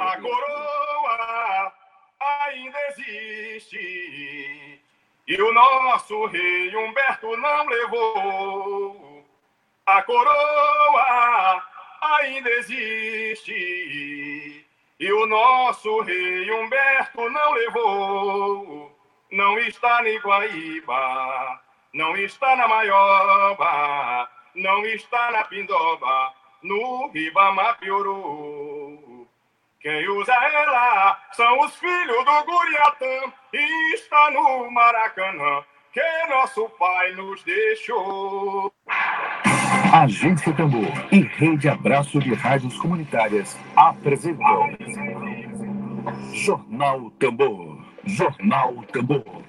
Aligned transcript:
A 0.00 0.16
coroa 0.20 1.72
ainda 2.18 2.78
existe 2.88 4.80
e 5.26 5.42
o 5.42 5.52
nosso 5.52 6.26
rei 6.26 6.74
Humberto 6.74 7.36
não 7.36 7.66
levou. 7.66 9.24
A 9.84 10.02
coroa 10.02 11.62
ainda 12.00 12.50
existe 12.50 13.52
e 14.98 15.12
o 15.12 15.26
nosso 15.26 16.00
rei 16.00 16.50
Humberto 16.50 17.28
não 17.28 17.52
levou. 17.52 18.98
Não 19.30 19.58
está 19.58 20.08
em 20.08 20.18
Guaíba, 20.18 21.60
não 21.92 22.16
está 22.16 22.56
na 22.56 22.66
Maioba, 22.68 24.30
não 24.54 24.84
está 24.86 25.30
na 25.30 25.44
Pindoba, 25.44 26.32
no 26.62 27.08
Ribamar 27.08 27.78
piorou. 27.78 28.71
Quem 29.82 30.08
usa 30.10 30.32
ela 30.32 31.18
são 31.32 31.60
os 31.60 31.74
filhos 31.76 32.24
do 32.24 32.44
Guriatã 32.44 33.32
e 33.52 33.94
está 33.94 34.30
no 34.30 34.70
Maracanã 34.70 35.64
que 35.92 36.00
nosso 36.30 36.68
pai 36.78 37.12
nos 37.12 37.42
deixou. 37.42 38.72
Agência 39.92 40.52
Tambor 40.54 40.92
e 41.10 41.20
Rede 41.20 41.68
Abraço 41.68 42.20
de 42.20 42.32
Rádios 42.32 42.78
Comunitárias 42.78 43.58
apresentam 43.76 44.70
Jornal 46.32 47.10
Tambor. 47.18 47.84
Jornal 48.04 48.74
Tambor. 48.92 49.42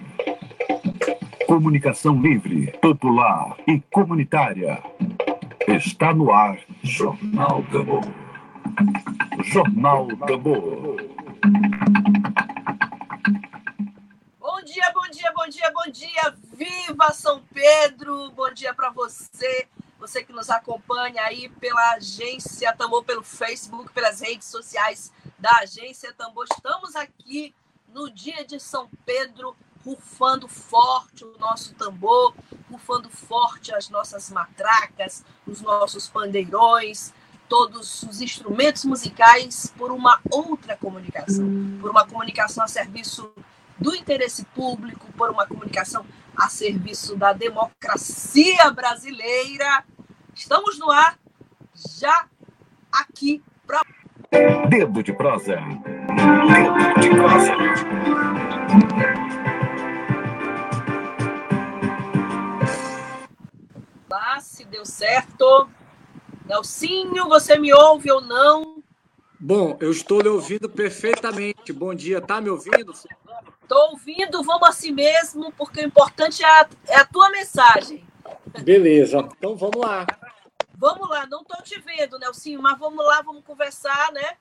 Comunicação 1.48 2.20
livre, 2.20 2.72
popular 2.82 3.56
e 3.68 3.80
comunitária. 3.92 4.82
Está 5.68 6.14
no 6.14 6.32
ar 6.32 6.58
Jornal 6.82 7.64
Tambor. 7.72 8.04
Jornal 9.44 10.08
Tambor. 10.26 10.96
Bom 14.40 14.62
dia, 14.64 14.92
bom 14.94 15.10
dia, 15.12 15.32
bom 15.36 15.48
dia, 15.50 15.72
bom 15.72 15.92
dia. 15.92 16.36
Viva 16.54 17.12
São 17.12 17.44
Pedro! 17.54 18.32
Bom 18.32 18.54
dia 18.54 18.74
para 18.74 18.90
você, 18.92 19.68
você 20.00 20.24
que 20.24 20.32
nos 20.32 20.50
acompanha 20.50 21.24
aí 21.24 21.50
pela 21.50 21.96
Agência 21.96 22.74
Tambor, 22.74 23.04
pelo 23.04 23.22
Facebook, 23.22 23.92
pelas 23.92 24.22
redes 24.22 24.48
sociais 24.48 25.12
da 25.38 25.52
Agência 25.58 26.14
Tambor. 26.14 26.46
Estamos 26.50 26.96
aqui 26.96 27.54
no 27.90 28.10
dia 28.10 28.46
de 28.46 28.62
São 28.62 28.90
Pedro, 29.06 29.56
rufando 29.84 30.48
forte 30.48 31.26
o 31.26 31.38
nosso 31.38 31.76
tambor, 31.76 32.34
rufando 32.72 33.10
forte 33.10 33.76
as 33.76 33.90
nossas 33.90 34.30
matracas, 34.30 35.26
os 35.46 35.62
nossos 35.62 36.08
pandeirões, 36.08 37.14
todos 37.54 38.02
os 38.02 38.20
instrumentos 38.20 38.84
musicais 38.84 39.72
por 39.78 39.92
uma 39.92 40.20
outra 40.32 40.76
comunicação, 40.76 41.46
por 41.80 41.92
uma 41.92 42.04
comunicação 42.04 42.64
a 42.64 42.68
serviço 42.68 43.32
do 43.78 43.94
interesse 43.94 44.44
público, 44.56 45.06
por 45.16 45.30
uma 45.30 45.46
comunicação 45.46 46.04
a 46.36 46.50
serviço 46.50 47.16
da 47.16 47.32
democracia 47.32 48.72
brasileira. 48.72 49.86
Estamos 50.34 50.80
no 50.80 50.90
ar 50.90 51.16
já 52.00 52.26
aqui 52.92 53.44
para 53.68 53.82
Dedo 54.68 55.04
de 55.04 55.14
prosa. 55.14 55.58
Dedo 56.48 57.02
de 57.02 57.10
prosa. 57.12 57.54
lá 64.10 64.40
se 64.40 64.66
deu 64.66 64.86
certo. 64.86 65.70
Nelsinho, 66.46 67.28
você 67.30 67.58
me 67.58 67.74
ouve 67.74 68.12
ou 68.12 68.22
não? 68.22 68.84
Bom, 69.40 69.78
eu 69.80 69.92
estou 69.92 70.22
lhe 70.22 70.30
ouvindo 70.30 70.70
perfeitamente. 70.70 71.72
Bom 71.72 71.94
dia, 71.94 72.22
tá 72.22 72.42
me 72.42 72.50
ouvindo? 72.50 72.94
Estou 73.62 73.92
ouvindo, 73.92 74.44
vamos 74.44 74.68
assim 74.68 74.92
mesmo, 74.92 75.52
porque 75.54 75.82
o 75.82 75.86
importante 75.86 76.44
é 76.44 76.48
a, 76.48 76.70
é 76.88 76.96
a 76.98 77.06
tua 77.06 77.30
mensagem. 77.30 78.06
Beleza, 78.62 79.20
então 79.38 79.56
vamos 79.56 79.78
lá. 79.78 80.06
Vamos 80.76 81.10
lá, 81.10 81.26
não 81.28 81.42
estou 81.42 81.62
te 81.62 81.80
vendo, 81.80 82.20
Nelsinho, 82.20 82.62
mas 82.62 82.78
vamos 82.78 83.06
lá, 83.06 83.22
vamos 83.22 83.44
conversar, 83.44 84.12
né? 84.12 84.38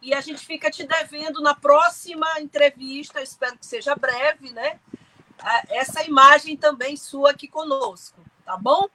E 0.00 0.14
a 0.14 0.20
gente 0.20 0.46
fica 0.46 0.70
te 0.70 0.86
devendo 0.86 1.40
na 1.40 1.54
próxima 1.54 2.40
entrevista, 2.40 3.20
espero 3.20 3.58
que 3.58 3.66
seja 3.66 3.94
breve, 3.96 4.50
né? 4.52 4.78
Essa 5.68 6.04
imagem 6.04 6.56
também 6.56 6.96
sua 6.96 7.30
aqui 7.30 7.48
conosco, 7.48 8.20
tá 8.44 8.56
bom? 8.56 8.88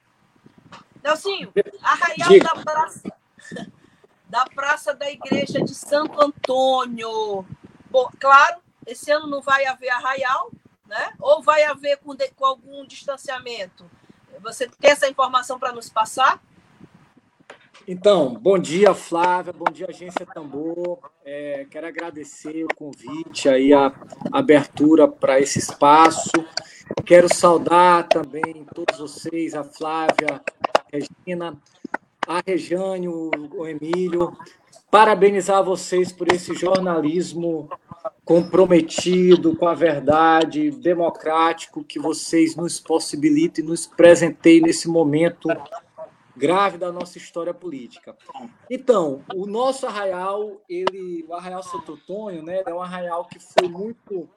Nelsinho, 1.10 1.54
Arraial 1.84 2.30
Diga. 2.30 2.46
da 2.46 2.62
Praça, 2.64 3.14
da 4.28 4.46
Praça 4.46 4.94
da 4.96 5.08
Igreja 5.12 5.62
de 5.62 5.76
Santo 5.76 6.20
Antônio. 6.20 7.46
Bom, 7.92 8.10
claro, 8.20 8.58
esse 8.88 9.12
ano 9.12 9.28
não 9.28 9.40
vai 9.40 9.68
haver 9.68 9.90
arraial, 9.90 10.50
né? 10.88 11.14
Ou 11.20 11.44
vai 11.44 11.64
haver 11.64 11.98
com, 11.98 12.16
de- 12.16 12.32
com 12.32 12.44
algum 12.44 12.84
distanciamento? 12.88 13.86
Você 14.42 14.68
tem 14.68 14.90
essa 14.90 15.08
informação 15.08 15.60
para 15.60 15.72
nos 15.72 15.90
passar? 15.90 16.42
Então, 17.88 18.34
bom 18.34 18.58
dia, 18.58 18.96
Flávia, 18.96 19.54
bom 19.54 19.72
dia, 19.72 19.86
Agência 19.88 20.26
Tambor. 20.26 20.98
É, 21.24 21.68
quero 21.70 21.86
agradecer 21.86 22.64
o 22.66 22.76
convite 22.76 23.48
aí, 23.48 23.72
a 23.74 23.94
abertura 24.32 25.08
para 25.08 25.40
esse 25.40 25.60
espaço. 25.60 26.32
Quero 27.06 27.32
saudar 27.32 28.08
também 28.08 28.66
todos 28.74 28.98
vocês, 28.98 29.54
a 29.54 29.64
Flávia, 29.64 30.42
Regina, 30.96 31.58
a 32.28 32.42
Rejane, 32.46 33.08
o 33.08 33.68
Emílio. 33.68 34.36
Parabenizar 34.90 35.64
vocês 35.64 36.12
por 36.12 36.32
esse 36.32 36.54
jornalismo 36.54 37.70
comprometido 38.24 39.56
com 39.56 39.68
a 39.68 39.74
verdade, 39.74 40.72
democrático, 40.72 41.84
que 41.84 42.00
vocês 42.00 42.56
nos 42.56 42.80
possibilitam 42.80 43.64
e 43.64 43.68
nos 43.68 43.86
presenteiem 43.86 44.62
nesse 44.62 44.88
momento 44.88 45.50
grave 46.36 46.78
da 46.78 46.92
nossa 46.92 47.18
história 47.18 47.54
política. 47.54 48.16
Então, 48.70 49.24
o 49.34 49.46
nosso 49.46 49.86
arraial, 49.86 50.62
ele, 50.68 51.26
o 51.28 51.34
Arraial 51.34 51.64
Santo 51.64 51.94
Antônio, 51.94 52.42
né, 52.42 52.62
é 52.66 52.74
um 52.74 52.82
arraial 52.82 53.26
que 53.26 53.40
foi 53.40 53.70
muito 53.70 54.28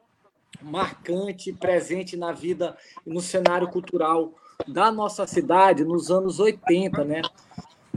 marcante, 0.62 1.52
presente 1.52 2.16
na 2.16 2.32
vida 2.32 2.76
e 3.06 3.10
no 3.10 3.20
cenário 3.20 3.68
cultural 3.68 4.32
da 4.66 4.90
nossa 4.90 5.26
cidade 5.26 5.84
nos 5.84 6.10
anos 6.10 6.40
80, 6.40 7.04
né? 7.04 7.22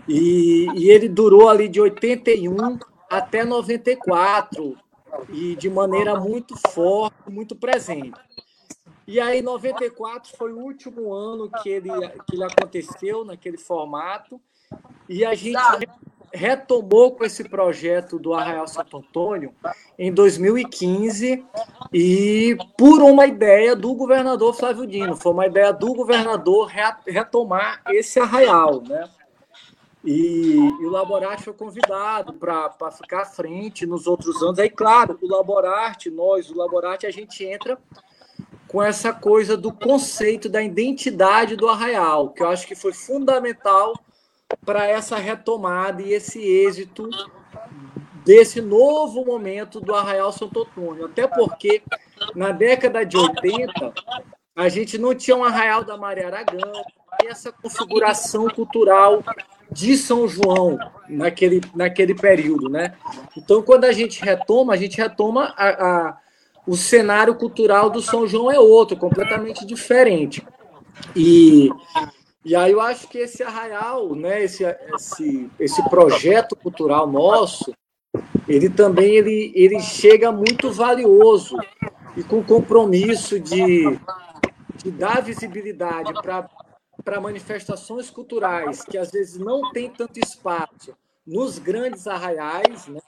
E, 0.07 0.67
e 0.75 0.89
ele 0.89 1.09
durou 1.09 1.49
ali 1.49 1.67
de 1.67 1.81
81 1.81 2.79
até 3.09 3.43
94 3.43 4.77
e 5.29 5.55
de 5.55 5.69
maneira 5.69 6.19
muito 6.19 6.55
forte, 6.71 7.15
muito 7.29 7.55
presente. 7.55 8.19
E 9.07 9.19
aí, 9.19 9.41
94 9.41 10.31
foi 10.37 10.53
o 10.53 10.59
último 10.59 11.13
ano 11.13 11.49
que 11.61 11.69
ele, 11.69 11.89
que 12.27 12.35
ele 12.35 12.43
aconteceu 12.43 13.25
naquele 13.25 13.57
formato, 13.57 14.39
e 15.09 15.25
a 15.25 15.33
gente 15.33 15.59
retomou 16.33 17.11
com 17.11 17.23
esse 17.23 17.43
projeto 17.43 18.17
do 18.17 18.33
Arraial 18.33 18.67
Santo 18.67 18.97
Antônio 18.97 19.53
em 19.97 20.11
2015, 20.13 21.45
e 21.93 22.57
por 22.77 23.01
uma 23.01 23.25
ideia 23.25 23.75
do 23.75 23.93
governador 23.93 24.53
Flávio 24.53 24.87
Dino, 24.87 25.15
foi 25.15 25.31
uma 25.31 25.45
ideia 25.47 25.71
do 25.71 25.93
governador 25.93 26.67
re- 26.67 26.95
retomar 27.07 27.81
esse 27.89 28.19
arraial, 28.19 28.81
né? 28.81 29.09
E, 30.03 30.55
e 30.55 30.85
o 30.85 30.89
Laborarte 30.89 31.43
foi 31.43 31.53
convidado 31.53 32.33
para 32.33 32.91
ficar 32.91 33.21
à 33.21 33.25
frente 33.25 33.85
nos 33.85 34.07
outros 34.07 34.41
anos. 34.41 34.57
Aí, 34.57 34.69
claro, 34.69 35.17
o 35.21 35.27
Laborarte, 35.27 36.09
nós, 36.09 36.49
o 36.49 36.57
Laborarte, 36.57 37.05
a 37.05 37.11
gente 37.11 37.45
entra 37.45 37.77
com 38.67 38.81
essa 38.81 39.13
coisa 39.13 39.55
do 39.55 39.71
conceito 39.71 40.49
da 40.49 40.63
identidade 40.63 41.55
do 41.55 41.67
arraial, 41.67 42.29
que 42.29 42.41
eu 42.41 42.47
acho 42.47 42.65
que 42.65 42.73
foi 42.73 42.93
fundamental 42.93 43.93
para 44.65 44.87
essa 44.87 45.15
retomada 45.17 46.01
e 46.01 46.13
esse 46.13 46.39
êxito 46.39 47.09
desse 48.23 48.61
novo 48.61 49.25
momento 49.25 49.79
do 49.81 49.93
Arraial 49.95 50.31
Santo 50.31 50.61
Antônio. 50.61 51.05
Até 51.05 51.27
porque, 51.27 51.81
na 52.35 52.51
década 52.51 53.03
de 53.03 53.17
80, 53.17 53.93
a 54.55 54.69
gente 54.69 54.97
não 54.97 55.15
tinha 55.15 55.35
um 55.35 55.43
Arraial 55.43 55.83
da 55.83 55.97
Maria 55.97 56.27
Aragão, 56.27 56.83
essa 57.25 57.51
configuração 57.51 58.47
cultural 58.49 59.23
de 59.71 59.97
São 59.97 60.27
João 60.27 60.77
naquele, 61.07 61.61
naquele 61.73 62.13
período, 62.13 62.69
né? 62.69 62.93
Então, 63.37 63.61
quando 63.61 63.85
a 63.85 63.91
gente 63.91 64.23
retoma, 64.23 64.73
a 64.73 64.77
gente 64.77 64.97
retoma 64.97 65.53
a, 65.57 65.69
a- 65.69 66.17
o 66.67 66.75
cenário 66.75 67.33
cultural 67.35 67.89
do 67.89 68.01
São 68.01 68.27
João 68.27 68.51
é 68.51 68.59
outro, 68.59 68.95
completamente 68.95 69.65
diferente. 69.65 70.45
E, 71.15 71.69
e 72.43 72.55
aí 72.55 72.71
eu 72.71 72.81
acho 72.81 73.07
que 73.07 73.19
esse 73.19 73.43
arraial, 73.43 74.15
né, 74.15 74.43
esse, 74.43 74.63
esse, 74.95 75.49
esse 75.59 75.89
projeto 75.89 76.55
cultural 76.55 77.05
nosso, 77.05 77.73
ele 78.47 78.69
também 78.69 79.15
ele, 79.15 79.51
ele 79.55 79.79
chega 79.79 80.31
muito 80.31 80.71
valioso 80.71 81.55
e 82.17 82.23
com 82.23 82.43
compromisso 82.43 83.39
de, 83.39 83.99
de 84.75 84.91
dar 84.91 85.21
visibilidade 85.21 86.11
para 87.03 87.21
manifestações 87.21 88.09
culturais 88.09 88.83
que 88.83 88.97
às 88.97 89.11
vezes 89.11 89.37
não 89.37 89.71
tem 89.71 89.89
tanto 89.89 90.19
espaço 90.19 90.93
nos 91.25 91.59
grandes 91.59 92.07
arraiais, 92.07 92.87
né? 92.87 92.99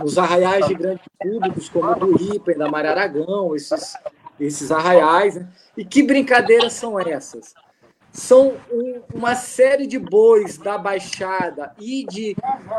nos 0.00 0.18
arraiais 0.18 0.66
de 0.66 0.74
grandes 0.74 1.04
públicos, 1.20 1.68
como 1.68 1.90
o 1.90 1.94
do 1.94 2.34
Ipa, 2.34 2.54
da 2.54 2.70
Maria 2.70 2.90
Aragão, 2.90 3.54
esses, 3.54 3.94
esses 4.40 4.70
arraiais. 4.70 5.36
Né? 5.36 5.48
E 5.76 5.84
que 5.84 6.02
brincadeiras 6.02 6.72
são 6.72 6.98
essas? 6.98 7.54
São 8.12 8.56
um, 8.70 9.02
uma 9.14 9.34
série 9.34 9.86
de 9.86 9.98
bois 9.98 10.58
da 10.58 10.76
Baixada 10.78 11.72
e 11.78 12.04
de, 12.06 12.36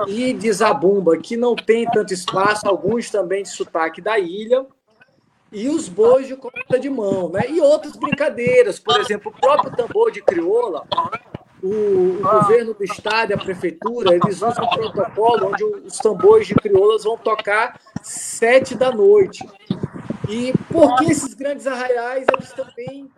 e 0.08 0.34
de 0.34 0.52
Zabumba, 0.52 1.18
que 1.18 1.38
não 1.38 1.56
tem 1.56 1.86
tanto 1.86 2.14
espaço, 2.14 2.68
alguns 2.68 3.10
também 3.10 3.44
de 3.44 3.50
sotaque 3.50 4.02
da 4.02 4.20
ilha, 4.20 4.66
e 5.52 5.68
os 5.70 5.88
bois 5.90 6.28
de 6.28 6.36
corda 6.36 6.80
de 6.80 6.90
mão, 6.90 7.30
né? 7.30 7.44
E 7.50 7.60
outras 7.60 7.96
brincadeiras, 7.96 8.80
por 8.80 9.00
exemplo, 9.00 9.32
o 9.32 9.42
próprio 9.42 9.76
tambor 9.76 10.12
de 10.12 10.22
crioula, 10.22 10.86
o, 11.62 11.68
o, 11.68 12.22
governo 12.22 12.74
do 12.74 12.84
estado 12.84 13.32
e 13.32 13.34
a 13.34 13.38
prefeitura, 13.38 14.16
eles 14.16 14.42
usam 14.42 14.66
um 14.66 14.70
protocolo 14.70 15.48
onde 15.48 15.64
os 15.64 15.98
tambores 15.98 16.48
de 16.48 16.56
crioulas 16.56 17.04
vão 17.04 17.18
tocar 17.18 17.80
sete 18.02 18.76
da 18.76 18.92
noite. 18.92 19.46
E 20.30 20.54
porque 20.72 21.06
esses 21.06 21.34
grandes 21.34 21.66
arraiais, 21.66 22.26
eles 22.32 22.52
também 22.54 23.10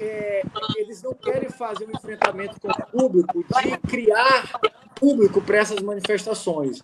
é, 0.00 0.42
eles 0.76 1.02
não 1.02 1.14
querem 1.14 1.48
fazer 1.48 1.86
um 1.86 1.96
enfrentamento 1.96 2.60
com 2.60 2.68
o 2.68 2.86
público 2.86 3.44
de 3.62 3.78
criar 3.88 4.60
público 4.94 5.40
para 5.40 5.58
essas 5.58 5.80
manifestações. 5.80 6.80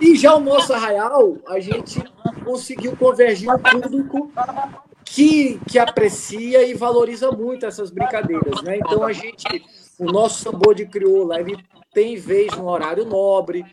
E 0.00 0.16
já 0.16 0.34
o 0.34 0.40
nosso 0.40 0.72
arraial, 0.72 1.36
a 1.48 1.60
gente 1.60 2.02
conseguiu 2.44 2.96
convergir 2.96 3.50
um 3.50 3.58
público 3.58 4.32
que, 5.04 5.60
que 5.68 5.78
aprecia 5.78 6.66
e 6.66 6.74
valoriza 6.74 7.30
muito 7.30 7.66
essas 7.66 7.90
brincadeiras. 7.90 8.62
Né? 8.62 8.78
Então, 8.78 9.04
a 9.04 9.12
gente 9.12 9.64
o 9.98 10.04
nosso 10.04 10.42
sabor 10.42 10.74
de 10.74 10.86
crioula, 10.86 11.40
ele 11.40 11.56
tem 11.92 12.16
vez 12.16 12.54
no 12.56 12.68
horário 12.68 13.04
nobre. 13.04 13.64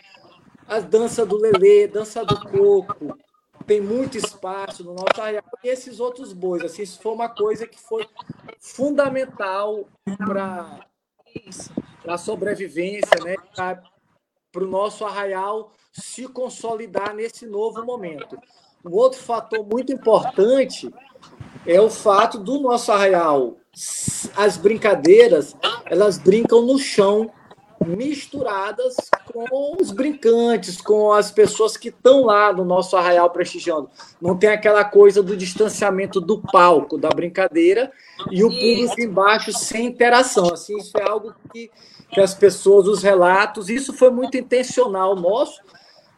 A 0.66 0.80
dança 0.80 1.26
do 1.26 1.38
lelê, 1.38 1.88
dança 1.88 2.24
do 2.24 2.40
coco, 2.40 3.18
tem 3.65 3.81
muito 3.81 4.18
espaço 4.18 4.83
no 4.83 4.94
nosso 4.94 5.19
arraial. 5.19 5.44
E 5.63 5.68
esses 5.68 6.00
outros 6.00 6.33
bois, 6.33 6.63
assim, 6.63 6.83
isso 6.83 7.00
foi 7.01 7.13
uma 7.13 7.30
coisa 7.30 7.68
que 7.68 7.80
foi 7.80 8.07
fundamental 8.60 9.88
para 10.18 10.86
a 12.07 12.18
sobrevivência, 12.18 13.24
né? 13.24 13.36
Para 13.56 14.63
o 14.63 14.68
nosso 14.68 15.06
arraial 15.06 15.71
se 15.92 16.27
consolidar 16.27 17.15
nesse 17.15 17.45
novo 17.45 17.83
momento. 17.83 18.38
Um 18.86 18.92
outro 18.92 19.19
fator 19.19 19.66
muito 19.66 19.92
importante 19.94 20.94
é 21.66 21.80
o 21.80 21.89
fato 21.89 22.38
do 22.38 22.59
nosso 22.59 22.92
arraial 22.92 23.57
as 24.36 24.56
brincadeiras, 24.56 25.56
elas 25.86 26.18
brincam 26.18 26.62
no 26.62 26.77
chão, 26.77 27.31
misturadas 27.83 28.95
com 29.33 29.81
os 29.81 29.89
brincantes, 29.89 30.80
com 30.80 31.12
as 31.12 31.31
pessoas 31.31 31.75
que 31.75 31.89
estão 31.89 32.25
lá 32.25 32.53
no 32.53 32.63
nosso 32.63 32.95
arraial 32.95 33.31
prestigiando. 33.31 33.89
Não 34.21 34.38
tem 34.38 34.51
aquela 34.51 34.85
coisa 34.85 35.24
do 35.24 35.35
distanciamento 35.35 36.21
do 36.21 36.39
palco, 36.39 37.00
da 37.00 37.09
brincadeira, 37.09 37.91
e 38.30 38.44
o 38.44 38.50
público 38.50 39.01
embaixo 39.01 39.51
sem 39.51 39.88
interação. 39.88 40.53
Assim, 40.53 40.77
isso 40.77 40.95
é 40.97 41.03
algo 41.03 41.33
que, 41.51 41.71
que 42.12 42.21
as 42.21 42.35
pessoas, 42.35 42.88
os 42.88 43.01
relatos, 43.01 43.69
isso 43.69 43.91
foi 43.91 44.12
muito 44.12 44.38
intencional 44.38 45.15
nosso, 45.15 45.59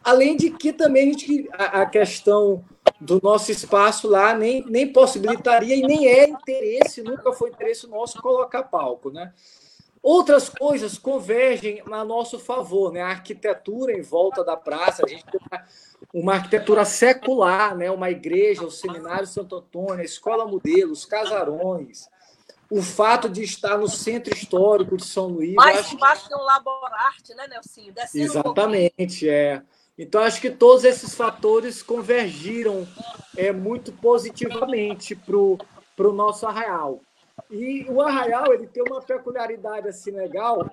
além 0.04 0.36
de 0.36 0.50
que 0.50 0.72
também 0.72 1.08
a, 1.08 1.12
gente, 1.12 1.48
a, 1.52 1.64
a 1.82 1.86
questão 1.86 2.62
do 3.00 3.18
nosso 3.22 3.50
espaço 3.50 4.06
lá 4.06 4.34
nem, 4.34 4.64
nem 4.68 4.92
possibilitaria 4.92 5.74
e 5.74 5.82
nem 5.82 6.06
é 6.06 6.28
interesse, 6.28 7.02
nunca 7.02 7.32
foi 7.32 7.48
interesse 7.48 7.88
nosso 7.88 8.20
colocar 8.20 8.64
palco, 8.64 9.10
né? 9.10 9.32
Outras 10.06 10.48
coisas 10.48 10.96
convergem 10.96 11.82
a 11.90 12.04
nosso 12.04 12.38
favor, 12.38 12.92
né? 12.92 13.02
A 13.02 13.08
arquitetura 13.08 13.92
em 13.92 14.02
volta 14.02 14.44
da 14.44 14.56
praça, 14.56 15.02
a 15.04 15.08
gente 15.08 15.24
tem 15.24 15.40
uma, 16.14 16.34
arquitetura 16.34 16.84
secular, 16.84 17.76
né? 17.76 17.90
Uma 17.90 18.08
igreja, 18.08 18.64
o 18.64 18.70
Seminário 18.70 19.26
Santo 19.26 19.56
Antônio, 19.56 20.02
a 20.02 20.04
Escola 20.04 20.46
Modelo, 20.46 20.92
os 20.92 21.04
casarões, 21.04 22.08
o 22.70 22.80
fato 22.80 23.28
de 23.28 23.42
estar 23.42 23.78
no 23.78 23.88
centro 23.88 24.32
histórico 24.32 24.96
de 24.96 25.04
São 25.04 25.26
Luís. 25.26 25.54
Mais 25.54 25.92
embaixo 25.92 26.28
que... 26.28 26.36
um 26.36 26.44
Laborarte, 26.44 27.34
né, 27.34 27.48
Nelsinho? 27.48 27.92
Descendo 27.92 28.24
Exatamente, 28.26 29.26
um 29.26 29.32
é. 29.32 29.62
Então, 29.98 30.22
acho 30.22 30.40
que 30.40 30.50
todos 30.50 30.84
esses 30.84 31.16
fatores 31.16 31.82
convergiram 31.82 32.86
é, 33.36 33.50
muito 33.50 33.90
positivamente 33.90 35.16
para 35.16 35.36
o 36.08 36.12
nosso 36.12 36.46
arraial. 36.46 37.00
E 37.50 37.86
o 37.88 38.00
arraial 38.00 38.52
ele 38.52 38.66
tem 38.66 38.82
uma 38.88 39.00
peculiaridade 39.00 39.88
assim 39.88 40.10
legal, 40.10 40.68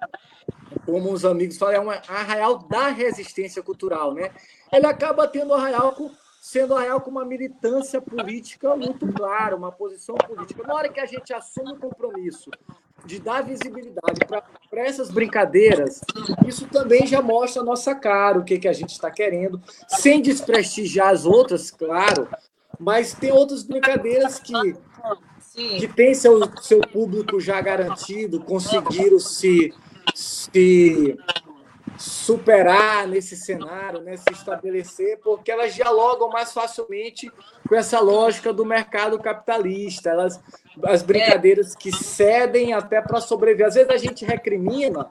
como 0.86 1.12
os 1.12 1.24
amigos 1.24 1.57
falam, 1.57 1.75
é 1.75 1.80
um 1.80 1.89
arraial 1.89 2.57
da 2.57 2.88
resistência 2.88 3.62
cultural. 3.62 4.13
Né? 4.13 4.31
Ele 4.71 4.86
acaba 4.86 5.27
tendo 5.27 5.54
arraial 5.54 5.94
com, 5.94 6.10
sendo 6.42 6.74
arraial 6.74 7.01
com 7.01 7.12
uma 7.12 7.25
militância 7.25 8.01
política 8.01 8.75
muito 8.75 9.12
clara, 9.13 9.56
uma 9.56 9.71
posição 9.71 10.15
política. 10.15 10.63
Na 10.65 10.74
hora 10.74 10.89
que 10.89 11.00
a 11.00 11.06
gente 11.06 11.33
assume 11.33 11.74
o 11.74 11.77
compromisso 11.77 12.50
de 13.06 13.19
dar 13.19 13.44
visibilidade 13.44 14.21
para 14.25 14.81
essas 14.81 15.12
brincadeiras, 15.12 16.01
isso 16.48 16.68
também 16.68 17.06
já 17.06 17.21
mostra 17.21 17.62
a 17.62 17.65
nossa 17.65 17.94
cara, 17.94 18.39
o 18.39 18.45
que, 18.45 18.57
que 18.57 18.68
a 18.68 18.74
gente 18.74 18.92
está 18.92 19.12
querendo, 19.12 19.62
sem 19.88 20.21
desprestigiar 20.21 21.10
as 21.10 21.25
outras, 21.25 21.69
claro, 21.69 22.30
mas 22.80 23.13
tem 23.13 23.31
outras 23.31 23.63
brincadeiras 23.63 24.39
que, 24.39 24.54
que 25.53 25.88
têm 25.88 26.13
seu, 26.13 26.39
seu 26.61 26.81
público 26.81 27.39
já 27.39 27.61
garantido, 27.61 28.39
conseguiram 28.41 29.19
se, 29.19 29.73
se 30.15 31.17
superar 31.97 33.07
nesse 33.07 33.35
cenário, 33.38 34.01
né, 34.01 34.17
se 34.17 34.31
estabelecer, 34.31 35.19
porque 35.23 35.51
elas 35.51 35.75
dialogam 35.75 36.29
mais 36.29 36.51
facilmente 36.51 37.31
com 37.67 37.75
essa 37.75 38.00
lógica 38.00 38.51
do 38.51 38.65
mercado 38.65 39.19
capitalista, 39.19 40.09
elas, 40.09 40.41
as 40.85 41.03
brincadeiras 41.03 41.75
que 41.75 41.91
cedem 41.91 42.73
até 42.73 43.01
para 43.01 43.21
sobreviver. 43.21 43.67
Às 43.67 43.75
vezes 43.75 43.89
a 43.89 43.97
gente 43.97 44.25
recrimina, 44.25 45.07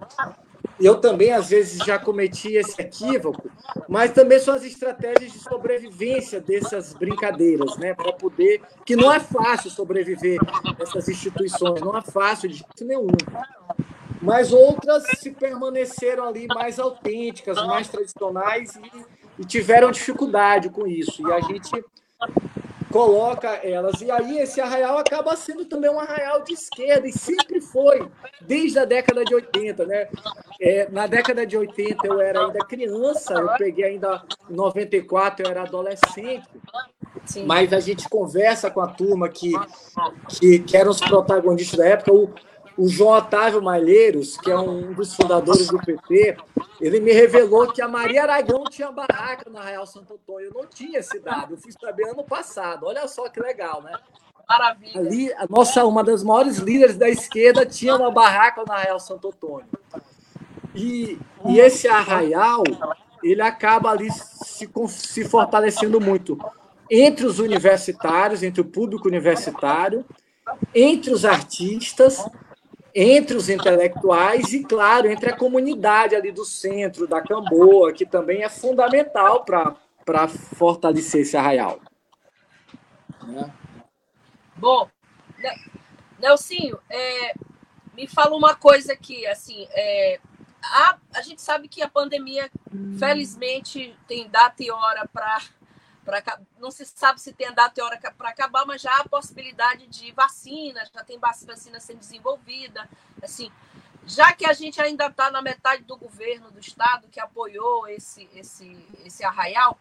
eu 0.84 0.96
também 0.96 1.32
às 1.32 1.50
vezes 1.50 1.84
já 1.84 1.98
cometi 1.98 2.54
esse 2.54 2.80
equívoco, 2.80 3.50
mas 3.88 4.12
também 4.12 4.38
são 4.38 4.54
as 4.54 4.64
estratégias 4.64 5.32
de 5.32 5.38
sobrevivência 5.38 6.40
dessas 6.40 6.92
brincadeiras, 6.94 7.76
né, 7.76 7.94
para 7.94 8.12
poder, 8.12 8.60
que 8.84 8.96
não 8.96 9.12
é 9.12 9.20
fácil 9.20 9.70
sobreviver 9.70 10.38
essas 10.80 11.08
instituições, 11.08 11.80
não 11.80 11.96
é 11.96 12.02
fácil 12.02 12.48
de 12.48 12.56
jeito 12.56 12.84
nenhum 12.84 13.06
mas 14.22 14.52
outras 14.52 15.02
se 15.18 15.32
permaneceram 15.32 16.28
ali 16.28 16.46
mais 16.46 16.78
autênticas, 16.78 17.56
mais 17.66 17.88
tradicionais 17.88 18.76
e, 18.76 19.42
e, 19.42 19.44
tiveram 19.44 19.90
dificuldade 19.90 20.70
com 20.70 20.86
isso. 20.86 21.28
E 21.28 21.32
a 21.32 21.40
gente 21.40 21.68
coloca 22.92 23.48
elas. 23.64 24.00
E 24.00 24.10
aí 24.10 24.38
esse 24.38 24.60
arraial 24.60 24.98
acaba 24.98 25.34
sendo 25.34 25.64
também 25.64 25.90
um 25.90 25.98
arraial 25.98 26.42
de 26.42 26.52
esquerda, 26.52 27.08
e 27.08 27.12
sempre 27.12 27.60
foi, 27.60 28.06
desde 28.40 28.78
a 28.78 28.84
década 28.84 29.24
de 29.24 29.34
80. 29.34 29.86
Né? 29.86 30.08
É, 30.60 30.88
na 30.90 31.06
década 31.06 31.46
de 31.46 31.56
80 31.56 32.06
eu 32.06 32.20
era 32.20 32.46
ainda 32.46 32.64
criança, 32.64 33.34
eu 33.34 33.48
peguei 33.56 33.84
ainda 33.84 34.22
em 34.48 34.54
94, 34.54 35.44
eu 35.44 35.50
era 35.50 35.62
adolescente. 35.62 36.46
Sim. 37.24 37.46
Mas 37.46 37.72
a 37.72 37.80
gente 37.80 38.08
conversa 38.08 38.70
com 38.70 38.80
a 38.80 38.88
turma 38.88 39.28
que, 39.28 39.52
que, 40.28 40.58
que 40.58 40.76
eram 40.76 40.90
os 40.90 41.00
protagonistas 41.00 41.78
da 41.78 41.86
época. 41.86 42.12
O, 42.12 42.30
o 42.76 42.88
João 42.88 43.16
Otávio 43.16 43.62
Malheiros, 43.62 44.36
que 44.36 44.50
é 44.50 44.58
um 44.58 44.92
dos 44.92 45.14
fundadores 45.14 45.68
do 45.68 45.78
PT, 45.78 46.36
ele 46.80 47.00
me 47.00 47.12
revelou 47.12 47.72
que 47.72 47.82
a 47.82 47.88
Maria 47.88 48.22
Aragão 48.22 48.64
tinha 48.64 48.90
barraca 48.90 49.48
na 49.50 49.62
Real 49.62 49.86
Santo 49.86 50.14
Antônio. 50.14 50.48
Eu 50.48 50.62
não 50.62 50.66
tinha 50.66 50.98
esse 50.98 51.18
dado, 51.20 51.54
eu 51.54 51.58
fui 51.58 51.72
saber 51.72 52.08
ano 52.08 52.24
passado. 52.24 52.86
Olha 52.86 53.06
só 53.06 53.28
que 53.28 53.40
legal, 53.40 53.82
né? 53.82 53.92
Maravilha. 54.48 55.00
Ali, 55.00 55.32
a 55.34 55.46
nossa, 55.48 55.84
uma 55.84 56.02
das 56.02 56.22
maiores 56.22 56.58
líderes 56.58 56.96
da 56.96 57.08
esquerda 57.08 57.64
tinha 57.64 57.94
uma 57.94 58.10
barraca 58.10 58.64
na 58.66 58.76
Real 58.76 58.98
Santo 58.98 59.28
Antônio. 59.28 59.66
E, 60.74 61.18
e 61.46 61.60
esse 61.60 61.86
arraial, 61.86 62.62
ele 63.22 63.42
acaba 63.42 63.90
ali 63.90 64.10
se, 64.10 64.68
se 64.88 65.24
fortalecendo 65.24 66.00
muito 66.00 66.38
entre 66.90 67.24
os 67.26 67.38
universitários, 67.38 68.42
entre 68.42 68.60
o 68.60 68.64
público 68.64 69.08
universitário, 69.08 70.04
entre 70.74 71.10
os 71.10 71.24
artistas 71.24 72.24
entre 72.94 73.36
os 73.36 73.48
intelectuais 73.48 74.52
e, 74.52 74.62
claro, 74.62 75.08
entre 75.08 75.30
a 75.30 75.36
comunidade 75.36 76.14
ali 76.14 76.30
do 76.30 76.44
centro, 76.44 77.06
da 77.06 77.22
Camboa, 77.22 77.92
que 77.92 78.04
também 78.04 78.42
é 78.42 78.48
fundamental 78.48 79.44
para 79.44 80.28
fortalecer 80.28 81.22
esse 81.22 81.36
arraial. 81.36 81.80
Né? 83.22 83.52
Bom, 84.56 84.88
Nelsinho, 86.18 86.78
é, 86.88 87.34
me 87.94 88.06
fala 88.06 88.36
uma 88.36 88.54
coisa 88.54 88.92
aqui, 88.92 89.26
assim, 89.26 89.66
é, 89.70 90.20
a, 90.62 90.96
a 91.14 91.22
gente 91.22 91.42
sabe 91.42 91.68
que 91.68 91.82
a 91.82 91.88
pandemia, 91.88 92.50
felizmente, 92.98 93.96
tem 94.06 94.28
data 94.28 94.62
e 94.62 94.70
hora 94.70 95.08
para 95.12 95.40
Pra, 96.04 96.22
não 96.58 96.70
se 96.70 96.84
sabe 96.84 97.20
se 97.20 97.32
tem 97.32 97.46
a 97.46 97.52
data 97.52 97.80
e 97.80 97.82
hora 97.82 97.98
para 98.16 98.30
acabar, 98.30 98.66
mas 98.66 98.82
já 98.82 98.90
há 98.92 99.00
a 99.00 99.08
possibilidade 99.08 99.86
de 99.86 100.10
vacina, 100.12 100.84
já 100.92 101.04
tem 101.04 101.18
vacina 101.18 101.56
sendo 101.78 101.98
desenvolvida. 101.98 102.88
Assim, 103.22 103.50
já 104.04 104.32
que 104.32 104.44
a 104.44 104.52
gente 104.52 104.80
ainda 104.80 105.06
está 105.06 105.30
na 105.30 105.40
metade 105.40 105.84
do 105.84 105.96
governo 105.96 106.50
do 106.50 106.58
estado 106.58 107.08
que 107.08 107.20
apoiou 107.20 107.86
esse, 107.86 108.28
esse, 108.34 108.86
esse 109.04 109.24
arraial, 109.24 109.78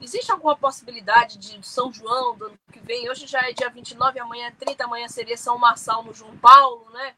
Existe 0.00 0.30
alguma 0.30 0.56
possibilidade 0.56 1.38
de 1.38 1.66
São 1.66 1.92
João 1.92 2.36
do 2.36 2.46
ano 2.46 2.58
que 2.70 2.80
vem? 2.80 3.08
Hoje 3.08 3.26
já 3.26 3.40
é 3.48 3.52
dia 3.52 3.70
29, 3.70 4.18
amanhã 4.18 4.48
é 4.48 4.50
30, 4.50 4.84
amanhã 4.84 5.08
seria 5.08 5.36
São 5.36 5.56
Marçal 5.56 6.02
no 6.02 6.12
João 6.12 6.36
Paulo, 6.36 6.86
né? 6.90 7.14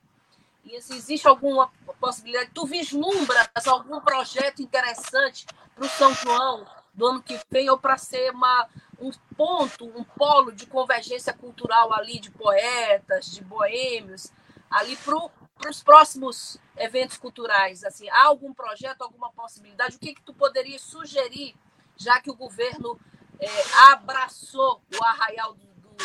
E 0.65 0.81
se 0.81 0.95
existe 0.95 1.27
alguma 1.27 1.71
possibilidade, 2.01 2.51
tu 2.53 2.67
vislumbras 2.67 3.49
algum 3.67 4.01
projeto 4.01 4.63
interessante 4.63 5.47
para 5.75 5.85
o 5.85 5.89
São 5.89 6.15
João 6.15 6.67
do 6.97 7.07
ano 7.07 7.23
que 7.23 7.39
vem 7.51 7.69
ou 7.69 7.79
para 7.79 7.99
ser 7.99 8.33
uma, 8.33 8.69
um 8.99 9.11
ponto, 9.37 9.85
um 9.85 10.03
polo 10.03 10.51
de 10.51 10.67
convergência 10.67 11.33
cultural 11.33 11.93
ali 11.93 12.19
de 12.19 12.31
poetas, 12.31 13.27
de 13.27 13.45
boêmios, 13.45 14.33
ali 14.71 14.97
para 14.97 15.71
os 15.71 15.83
próximos 15.83 16.59
eventos 16.77 17.19
culturais? 17.19 17.85
Assim, 17.85 18.09
há 18.09 18.25
algum 18.25 18.53
projeto, 18.53 19.03
alguma 19.03 19.31
possibilidade? 19.31 19.97
O 19.97 19.99
que, 19.99 20.15
que 20.15 20.23
tu 20.23 20.33
poderia 20.33 20.79
sugerir, 20.79 21.55
já 21.97 22.19
que 22.21 22.31
o 22.31 22.35
governo 22.35 22.99
é, 23.39 23.49
abraçou 23.93 24.81
o 24.99 25.05
arraial 25.05 25.53
do, 25.53 25.67
do. 25.67 25.97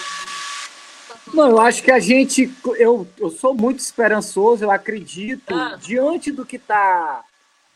Não, 1.33 1.49
eu 1.49 1.61
acho 1.61 1.81
que 1.81 1.91
a 1.91 1.99
gente. 1.99 2.53
Eu, 2.77 3.07
eu 3.17 3.29
sou 3.29 3.53
muito 3.53 3.79
esperançoso, 3.79 4.65
eu 4.65 4.71
acredito, 4.71 5.53
ah. 5.53 5.77
diante 5.79 6.31
do 6.31 6.45
que 6.45 6.57
está. 6.57 7.23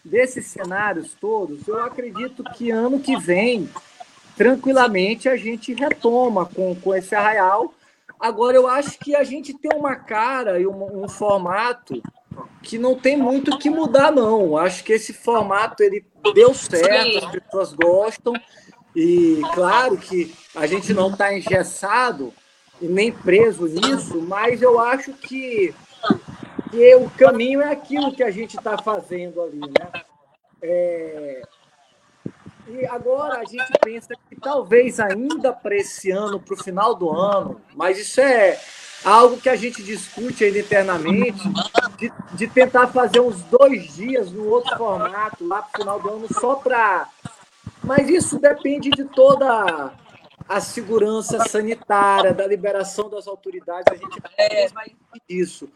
Desses 0.06 0.46
cenários 0.46 1.14
todos, 1.20 1.68
eu 1.68 1.84
acredito 1.84 2.44
que 2.44 2.70
ano 2.70 3.00
que 3.00 3.18
vem, 3.18 3.70
tranquilamente, 4.38 5.28
a 5.28 5.36
gente 5.36 5.74
retoma 5.74 6.46
com, 6.46 6.76
com 6.76 6.94
esse 6.94 7.16
arraial. 7.16 7.74
Agora, 8.20 8.56
eu 8.56 8.68
acho 8.68 8.98
que 9.00 9.16
a 9.16 9.24
gente 9.24 9.54
tem 9.54 9.72
uma 9.78 9.96
cara 9.96 10.60
e 10.60 10.68
um, 10.68 11.04
um 11.04 11.10
formato 11.10 12.02
que 12.62 12.78
não 12.78 12.96
tem 12.96 13.18
muito 13.18 13.58
que 13.58 13.70
mudar, 13.70 14.12
não. 14.12 14.58
Acho 14.58 14.84
que 14.84 14.94
esse 14.94 15.14
formato 15.14 15.84
ele 15.84 16.06
deu 16.34 16.54
certo, 16.54 17.12
Sim. 17.12 17.26
as 17.26 17.32
pessoas 17.32 17.74
gostam. 17.74 18.34
E 18.96 19.42
claro 19.54 19.98
que 19.98 20.34
a 20.56 20.66
gente 20.66 20.94
não 20.94 21.12
está 21.12 21.36
engessado 21.36 22.34
e 22.82 22.88
nem 22.88 23.12
preso 23.12 23.68
nisso, 23.68 24.22
mas 24.22 24.62
eu 24.62 24.80
acho 24.80 25.14
que, 25.14 25.74
que 26.70 26.96
o 26.96 27.10
caminho 27.12 27.62
é 27.62 27.72
aquilo 27.72 28.14
que 28.14 28.24
a 28.24 28.32
gente 28.32 28.58
está 28.58 28.78
fazendo 28.78 29.42
ali. 29.42 29.60
Né? 29.60 30.04
É... 30.62 31.42
E 32.68 32.86
agora 32.88 33.40
a 33.40 33.46
gente 33.46 33.72
pensa 33.84 34.16
que 34.28 34.36
talvez 34.36 35.00
ainda 35.00 35.54
para 35.54 35.76
esse 35.76 36.10
ano, 36.10 36.40
para 36.40 36.56
o 36.56 36.64
final 36.64 36.96
do 36.96 37.12
ano, 37.12 37.62
mas 37.76 38.00
isso 38.00 38.20
é 38.20 38.60
algo 39.04 39.38
que 39.38 39.50
a 39.50 39.56
gente 39.56 39.84
discute 39.84 40.44
ainda 40.44 40.58
internamente, 40.58 41.48
de, 41.98 42.12
de 42.34 42.48
tentar 42.48 42.88
fazer 42.88 43.20
uns 43.20 43.40
dois 43.44 43.96
dias 43.96 44.32
no 44.32 44.50
outro 44.50 44.76
formato, 44.76 45.48
lá 45.48 45.62
para 45.62 45.78
o 45.78 45.84
final 45.84 46.00
do 46.00 46.10
ano, 46.10 46.28
só 46.34 46.56
para. 46.56 47.08
Mas 47.84 48.10
isso 48.10 48.40
depende 48.40 48.90
de 48.90 49.06
toda 49.06 49.94
a 50.50 50.60
segurança 50.60 51.48
sanitária, 51.48 52.34
da 52.34 52.48
liberação 52.48 53.10
das 53.10 53.28
autoridades, 53.28 53.86
a 53.92 53.96
gente 53.96 54.20
é, 54.38 54.68
vai 54.70 54.96
isso. 55.30 55.70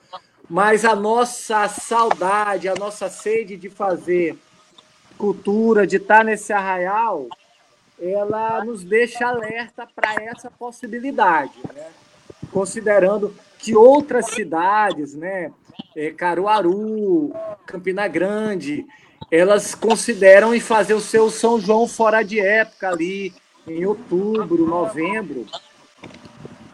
Mas 0.50 0.84
a 0.84 0.96
nossa 0.96 1.68
saudade, 1.68 2.68
a 2.68 2.76
nossa 2.76 3.10
sede 3.10 3.56
de 3.56 3.70
fazer 3.70 4.38
cultura, 5.18 5.86
de 5.86 5.98
estar 5.98 6.24
nesse 6.24 6.52
arraial, 6.52 7.28
ela 8.00 8.64
nos 8.64 8.84
deixa 8.84 9.28
alerta 9.28 9.88
para 9.94 10.16
essa 10.24 10.50
possibilidade. 10.50 11.54
Né? 11.74 11.88
considerando 12.52 13.34
que 13.58 13.76
outras 13.76 14.28
cidades, 14.28 15.14
né, 15.16 15.52
é, 15.96 16.12
Caruaru, 16.12 17.32
Campina 17.66 18.08
Grande, 18.08 18.86
elas 19.32 19.76
consideram 19.76 20.54
em 20.54 20.60
fazer 20.60 20.94
o 20.94 21.02
seu 21.02 21.30
São 21.30 21.60
João 21.60 21.88
fora 21.88 22.24
de 22.24 22.40
época 22.40 22.90
ali, 22.90 23.34
em 23.68 23.86
outubro, 23.86 24.66
novembro. 24.66 25.46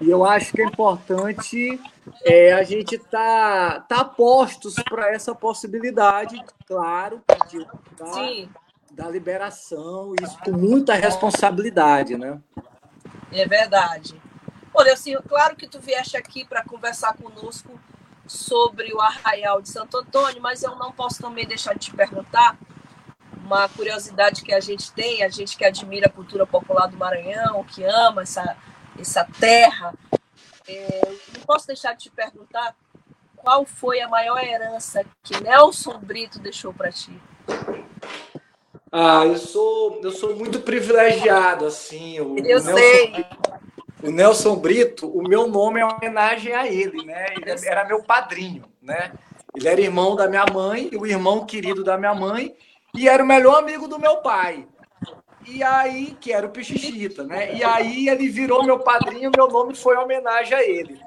E 0.06 0.10
eu 0.12 0.24
acho 0.24 0.54
que 0.54 0.62
é 0.62 0.66
importante 0.66 1.82
é, 2.24 2.54
a 2.54 2.62
gente 2.62 2.96
tá, 3.00 3.80
tá 3.90 4.06
postos 4.06 4.76
para 4.88 5.12
essa 5.12 5.34
possibilidade, 5.34 6.40
claro, 6.68 7.24
de, 7.50 7.66
da, 7.98 8.48
da 8.92 9.10
liberação, 9.10 10.14
isso 10.22 10.38
com 10.44 10.52
muita 10.52 10.94
responsabilidade, 10.94 12.16
né? 12.16 12.40
É 13.32 13.48
verdade. 13.48 14.22
Olha, 14.72 14.94
assim, 14.94 15.16
claro 15.28 15.56
que 15.56 15.68
tu 15.68 15.80
vieste 15.80 16.16
aqui 16.16 16.46
para 16.46 16.64
conversar 16.64 17.18
conosco 17.18 17.72
sobre 18.28 18.94
o 18.94 19.02
Arraial 19.02 19.60
de 19.60 19.70
Santo 19.70 19.98
Antônio, 19.98 20.40
mas 20.40 20.62
eu 20.62 20.76
não 20.76 20.92
posso 20.92 21.20
também 21.20 21.48
deixar 21.48 21.74
de 21.74 21.80
te 21.80 21.96
perguntar 21.96 22.56
uma 23.44 23.68
curiosidade 23.70 24.44
que 24.44 24.54
a 24.54 24.60
gente 24.60 24.92
tem, 24.92 25.24
a 25.24 25.30
gente 25.30 25.58
que 25.58 25.66
admira 25.66 26.06
a 26.06 26.12
cultura 26.12 26.46
popular 26.46 26.86
do 26.88 26.98
Maranhão, 26.98 27.64
que 27.64 27.84
ama 27.84 28.22
essa, 28.22 28.56
essa 29.00 29.28
terra. 29.40 29.94
É, 30.68 31.02
não 31.36 31.42
posso 31.46 31.68
deixar 31.68 31.94
de 31.94 32.04
te 32.04 32.12
perguntar 32.12 32.76
qual 33.36 33.66
foi 33.66 34.02
a 34.02 34.08
maior 34.08 34.44
herança 34.44 35.06
que 35.24 35.42
Nelson 35.44 36.00
Brito 36.00 36.40
deixou 36.40 36.74
para 36.74 36.92
ti? 36.92 37.12
Ah, 38.92 39.26
eu 39.26 39.38
sou, 39.38 40.00
eu 40.04 40.12
sou 40.12 40.36
muito 40.36 40.62
privilegiado, 40.62 41.66
assim. 41.66 42.20
O, 42.20 42.38
eu 42.40 42.58
o 42.58 42.62
sei 42.62 43.26
o 44.06 44.12
Nelson 44.12 44.56
Brito, 44.56 45.08
o 45.08 45.28
meu 45.28 45.48
nome 45.48 45.80
é 45.80 45.86
homenagem 45.86 46.54
a 46.54 46.68
ele, 46.68 47.04
né? 47.04 47.26
Ele 47.36 47.52
era 47.68 47.86
meu 47.86 48.04
padrinho, 48.04 48.64
né? 48.82 49.12
Ele 49.56 49.68
era 49.68 49.82
irmão 49.82 50.16
da 50.16 50.28
minha 50.28 50.46
mãe, 50.46 50.92
o 50.94 51.08
irmão 51.08 51.46
querido 51.46 51.84
da 51.84 51.98
minha 51.98 52.14
mãe, 52.14 52.54
e 52.94 53.10
era 53.10 53.24
o 53.24 53.26
melhor 53.26 53.58
amigo 53.58 53.88
do 53.88 53.98
meu 54.00 54.18
pai. 54.18 54.68
E 55.48 55.64
aí, 55.64 56.18
que 56.20 56.32
era 56.32 56.48
o 56.48 56.50
Pichichita, 56.50 57.24
né? 57.24 57.56
E 57.56 57.64
aí 57.64 58.10
ele 58.10 58.28
virou 58.30 58.64
meu 58.64 58.80
padrinho, 58.80 59.32
meu 59.36 59.48
nome 59.48 59.76
foi 59.76 59.96
homenagem 59.96 60.54
a 60.58 60.64
ele. 60.64 61.00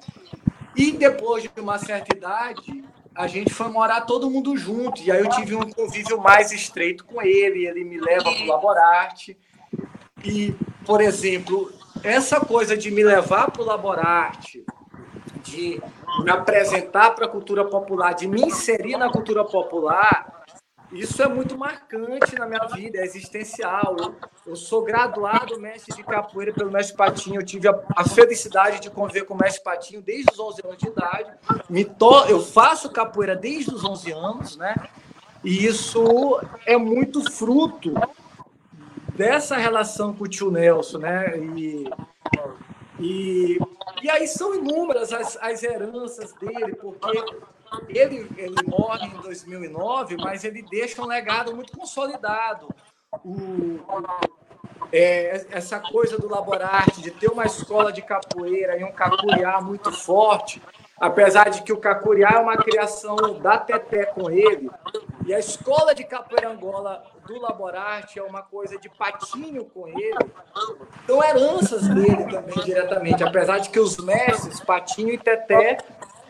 E 0.77 0.93
depois 0.93 1.43
de 1.43 1.51
uma 1.61 1.79
certa 1.79 2.17
idade, 2.17 2.85
a 3.15 3.27
gente 3.27 3.53
foi 3.53 3.69
morar 3.69 4.03
todo 4.03 4.31
mundo 4.31 4.57
junto. 4.57 5.03
E 5.03 5.11
aí 5.11 5.19
eu 5.19 5.29
tive 5.29 5.57
um 5.57 5.69
convívio 5.69 6.21
mais 6.21 6.53
estreito 6.53 7.05
com 7.05 7.21
ele, 7.21 7.67
ele 7.67 7.83
me 7.83 8.01
leva 8.01 8.23
para 8.33 8.45
o 8.45 8.47
Laborarte. 8.47 9.37
E, 10.25 10.55
por 10.87 11.01
exemplo, 11.01 11.73
essa 12.05 12.39
coisa 12.39 12.77
de 12.77 12.93
me 12.93 13.03
levar 13.03 13.51
para 13.51 13.63
o 13.63 13.65
Laborarte, 13.65 14.65
de 15.43 15.83
me 16.23 16.31
apresentar 16.31 17.11
para 17.11 17.27
a 17.27 17.29
cultura 17.29 17.65
popular, 17.65 18.13
de 18.13 18.29
me 18.29 18.43
inserir 18.43 18.97
na 18.97 19.11
cultura 19.11 19.45
popular, 19.45 20.38
isso 20.93 21.23
é 21.23 21.29
muito 21.29 21.57
marcante 21.57 22.35
na 22.35 22.47
minha 22.47 22.65
vida, 22.67 22.99
é 22.99 23.05
existencial. 23.05 23.97
Eu, 24.47 24.57
sou 24.57 24.83
graduado 24.83 25.61
mestre 25.61 25.95
de 25.95 26.03
capoeira 26.03 26.53
pelo 26.53 26.71
mestre 26.71 26.97
Patinho. 26.97 27.41
Eu 27.41 27.45
tive 27.45 27.69
a, 27.69 27.79
a, 27.95 28.05
felicidade 28.05 28.81
de 28.81 28.91
conviver 28.91 29.25
com 29.25 29.35
o 29.35 29.39
mestre 29.39 29.63
Patinho 29.63 30.01
desde 30.01 30.33
os 30.33 30.39
11 30.39 30.63
anos 30.65 30.79
de 30.79 30.89
idade. 30.89 31.31
To, 31.99 32.25
eu 32.29 32.41
faço 32.41 32.91
capoeira 32.91 33.37
desde 33.37 33.75
os 33.75 33.85
11 33.85 34.13
anos, 34.13 34.57
né? 34.57 34.75
E 35.45 35.67
isso 35.67 36.41
é 36.65 36.77
muito 36.77 37.31
fruto 37.31 37.93
dessa 39.15 39.57
relação 39.57 40.15
com 40.15 40.25
o 40.25 40.29
tio 40.29 40.51
Nelson, 40.51 40.99
né? 40.99 41.39
E, 41.39 41.91
e, 42.99 43.59
e 44.03 44.11
aí 44.11 44.27
são 44.27 44.55
inúmeras 44.55 45.13
as, 45.13 45.37
as 45.41 45.63
heranças 45.63 46.33
dele, 46.33 46.75
porque 46.77 47.23
ele, 47.89 48.31
ele 48.37 48.57
morre 48.67 49.07
em 49.07 49.21
2009, 49.21 50.17
mas 50.17 50.45
ele 50.45 50.63
deixa 50.63 51.03
um 51.03 51.07
legado 51.07 51.55
muito 51.55 51.77
consolidado. 51.77 52.69
O, 53.25 53.79
é, 54.93 55.47
essa 55.51 55.81
coisa 55.81 56.19
do 56.19 56.29
Laborarte, 56.29 57.01
de 57.01 57.11
ter 57.11 57.29
uma 57.29 57.45
escola 57.45 57.93
de 57.93 58.03
capoeira 58.03 58.79
e 58.79 58.85
um 58.85 58.93
capoeira 58.93 59.61
muito 59.61 59.93
forte, 59.93 60.63
apesar 60.99 61.51
de 61.51 61.63
que 61.63 61.73
o 61.73 61.79
Cacuriá 61.79 62.31
é 62.35 62.39
uma 62.39 62.57
criação 62.57 63.17
da 63.41 63.59
Teté 63.59 64.07
com 64.07 64.31
ele, 64.31 64.71
e 65.27 65.35
a 65.35 65.39
escola 65.39 65.95
de 65.95 66.05
capoeira 66.05 66.51
Angola 66.51 67.05
do 67.27 67.39
Laborarte 67.39 68.19
é 68.19 68.23
uma 68.23 68.43
coisa 68.43 68.79
de 68.79 68.89
patinho 68.89 69.67
com 69.67 69.87
ele. 69.87 70.19
Então, 71.05 71.23
heranças 71.23 71.87
dele 71.87 72.25
também 72.31 72.65
diretamente, 72.65 73.23
apesar 73.23 73.59
de 73.59 73.69
que 73.69 73.79
os 73.79 73.99
mestres, 73.99 74.61
Patinho 74.61 75.13
e 75.13 75.19
Teté, 75.19 75.77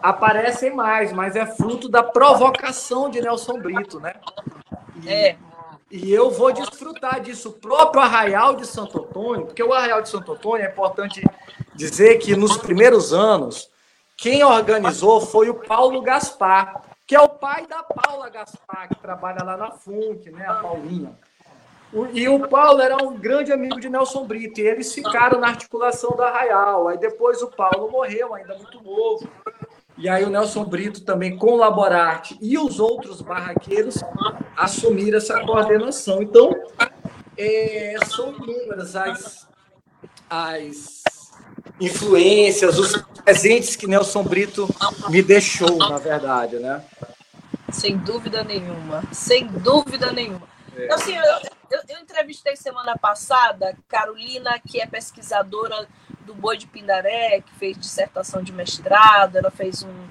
aparecem 0.00 0.74
mais, 0.74 1.12
mas 1.12 1.36
é 1.36 1.46
fruto 1.46 1.88
da 1.88 2.02
provocação 2.02 3.10
de 3.10 3.20
Nelson 3.20 3.58
Brito, 3.58 4.00
né? 4.00 4.14
E, 5.02 5.08
é. 5.08 5.36
E 5.90 6.12
eu 6.12 6.30
vou 6.30 6.52
desfrutar 6.52 7.20
disso. 7.20 7.48
O 7.48 7.52
próprio 7.52 8.02
Arraial 8.02 8.54
de 8.54 8.66
Santo 8.66 8.98
Antônio, 9.00 9.46
porque 9.46 9.62
o 9.62 9.72
Arraial 9.72 10.02
de 10.02 10.08
Santo 10.08 10.32
Antônio 10.32 10.66
é 10.66 10.70
importante 10.70 11.24
dizer 11.74 12.18
que 12.18 12.36
nos 12.36 12.56
primeiros 12.58 13.12
anos, 13.12 13.70
quem 14.16 14.44
organizou 14.44 15.20
foi 15.20 15.48
o 15.48 15.54
Paulo 15.54 16.02
Gaspar, 16.02 16.82
que 17.06 17.14
é 17.14 17.20
o 17.20 17.28
pai 17.28 17.66
da 17.66 17.82
Paula 17.82 18.28
Gaspar, 18.28 18.88
que 18.88 18.96
trabalha 18.96 19.42
lá 19.42 19.56
na 19.56 19.70
FUNC, 19.70 20.30
né, 20.30 20.44
a 20.46 20.54
Paulinha. 20.56 21.18
E 22.12 22.28
o 22.28 22.46
Paulo 22.46 22.82
era 22.82 23.02
um 23.02 23.16
grande 23.16 23.50
amigo 23.50 23.80
de 23.80 23.88
Nelson 23.88 24.26
Brito, 24.26 24.60
e 24.60 24.66
eles 24.66 24.92
ficaram 24.92 25.40
na 25.40 25.48
articulação 25.48 26.14
da 26.14 26.28
Arraial. 26.28 26.88
Aí 26.88 26.98
depois 26.98 27.40
o 27.40 27.48
Paulo 27.48 27.90
morreu, 27.90 28.34
ainda 28.34 28.54
muito 28.56 28.82
novo. 28.82 29.26
E 29.98 30.08
aí 30.08 30.24
o 30.24 30.30
Nelson 30.30 30.64
Brito 30.64 31.00
também 31.00 31.36
com 31.36 31.54
o 31.54 31.56
Laborarte 31.56 32.38
e 32.40 32.56
os 32.56 32.78
outros 32.78 33.20
barraqueiros 33.20 33.96
assumiram 34.56 35.18
essa 35.18 35.40
coordenação. 35.44 36.22
Então, 36.22 36.54
é, 37.36 37.96
são 38.06 38.32
inúmeras 38.32 38.94
as, 38.94 39.48
as 40.30 41.02
influências, 41.80 42.78
os 42.78 43.02
presentes 43.24 43.74
que 43.74 43.88
Nelson 43.88 44.22
Brito 44.22 44.68
me 45.08 45.20
deixou, 45.20 45.76
na 45.76 45.98
verdade, 45.98 46.60
né? 46.60 46.84
Sem 47.72 47.96
dúvida 47.96 48.44
nenhuma, 48.44 49.02
sem 49.12 49.48
dúvida 49.48 50.12
nenhuma. 50.12 50.46
É. 50.76 50.94
Assim, 50.94 51.14
eu, 51.16 51.24
eu, 51.70 51.80
eu, 51.88 51.98
entrevistei 52.00 52.54
semana 52.54 52.96
passada 52.96 53.76
Carolina, 53.88 54.60
que 54.64 54.80
é 54.80 54.86
pesquisadora 54.86 55.88
do 56.28 56.34
Boi 56.34 56.58
de 56.58 56.66
Pindaré, 56.66 57.40
que 57.40 57.54
fez 57.54 57.76
dissertação 57.76 58.42
de 58.42 58.52
mestrado, 58.52 59.36
ela 59.36 59.50
fez 59.50 59.82
um, 59.82 60.08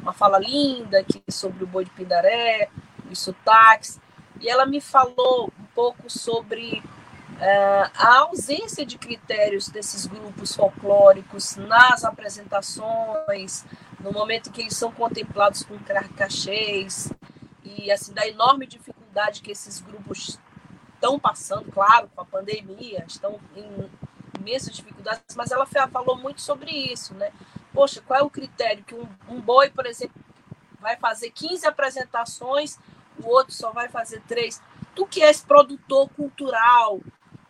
uma 0.00 0.12
fala 0.12 0.38
linda 0.38 0.98
aqui 0.98 1.22
sobre 1.30 1.62
o 1.62 1.66
Boi 1.66 1.84
de 1.84 1.90
Pindaré, 1.92 2.68
os 3.08 3.20
sotaques, 3.20 4.00
e 4.40 4.48
ela 4.48 4.66
me 4.66 4.80
falou 4.80 5.52
um 5.58 5.64
pouco 5.72 6.10
sobre 6.10 6.82
uh, 7.34 7.90
a 7.94 8.18
ausência 8.22 8.84
de 8.84 8.98
critérios 8.98 9.68
desses 9.68 10.04
grupos 10.04 10.54
folclóricos 10.56 11.54
nas 11.56 12.04
apresentações, 12.04 13.64
no 14.00 14.10
momento 14.10 14.50
que 14.50 14.62
eles 14.62 14.76
são 14.76 14.90
contemplados 14.90 15.62
com 15.62 15.78
cachês, 16.16 17.12
e 17.62 17.88
assim, 17.92 18.12
da 18.12 18.26
enorme 18.26 18.66
dificuldade 18.66 19.40
que 19.40 19.52
esses 19.52 19.80
grupos 19.80 20.40
estão 20.94 21.20
passando, 21.20 21.70
claro, 21.70 22.10
com 22.12 22.20
a 22.20 22.24
pandemia, 22.24 23.04
estão 23.06 23.38
em 23.54 23.88
imensas 24.42 24.74
dificuldades, 24.74 25.34
mas 25.36 25.50
ela 25.50 25.66
falou 25.66 26.16
muito 26.16 26.42
sobre 26.42 26.70
isso, 26.70 27.14
né? 27.14 27.32
Poxa, 27.72 28.02
qual 28.02 28.20
é 28.20 28.22
o 28.22 28.30
critério 28.30 28.84
que 28.84 28.94
um, 28.94 29.08
um 29.28 29.40
boi, 29.40 29.70
por 29.70 29.86
exemplo, 29.86 30.20
vai 30.80 30.96
fazer 30.96 31.30
15 31.30 31.66
apresentações, 31.66 32.78
o 33.22 33.28
outro 33.28 33.54
só 33.54 33.70
vai 33.70 33.88
fazer 33.88 34.20
três? 34.28 34.60
Tu 34.94 35.06
que 35.06 35.22
és 35.22 35.40
produtor 35.40 36.10
cultural, 36.10 37.00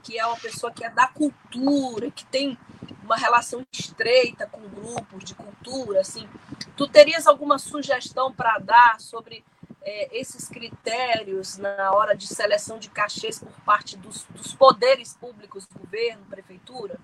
que 0.02 0.18
é 0.18 0.26
uma 0.26 0.36
pessoa 0.36 0.72
que 0.72 0.84
é 0.84 0.90
da 0.90 1.08
cultura, 1.08 2.10
que 2.10 2.24
tem 2.26 2.56
uma 3.02 3.16
relação 3.16 3.66
estreita 3.72 4.46
com 4.46 4.60
grupos 4.68 5.24
de 5.24 5.34
cultura, 5.34 6.00
assim, 6.00 6.28
tu 6.76 6.86
terias 6.86 7.26
alguma 7.26 7.58
sugestão 7.58 8.32
para 8.32 8.58
dar 8.58 9.00
sobre 9.00 9.44
é, 9.84 10.18
esses 10.18 10.48
critérios 10.48 11.58
na 11.58 11.92
hora 11.92 12.14
de 12.14 12.26
seleção 12.26 12.78
de 12.78 12.88
cachês 12.90 13.38
por 13.38 13.52
parte 13.64 13.96
dos, 13.96 14.24
dos 14.30 14.54
poderes 14.54 15.14
públicos, 15.14 15.66
governo, 15.66 16.24
prefeitura? 16.28 16.98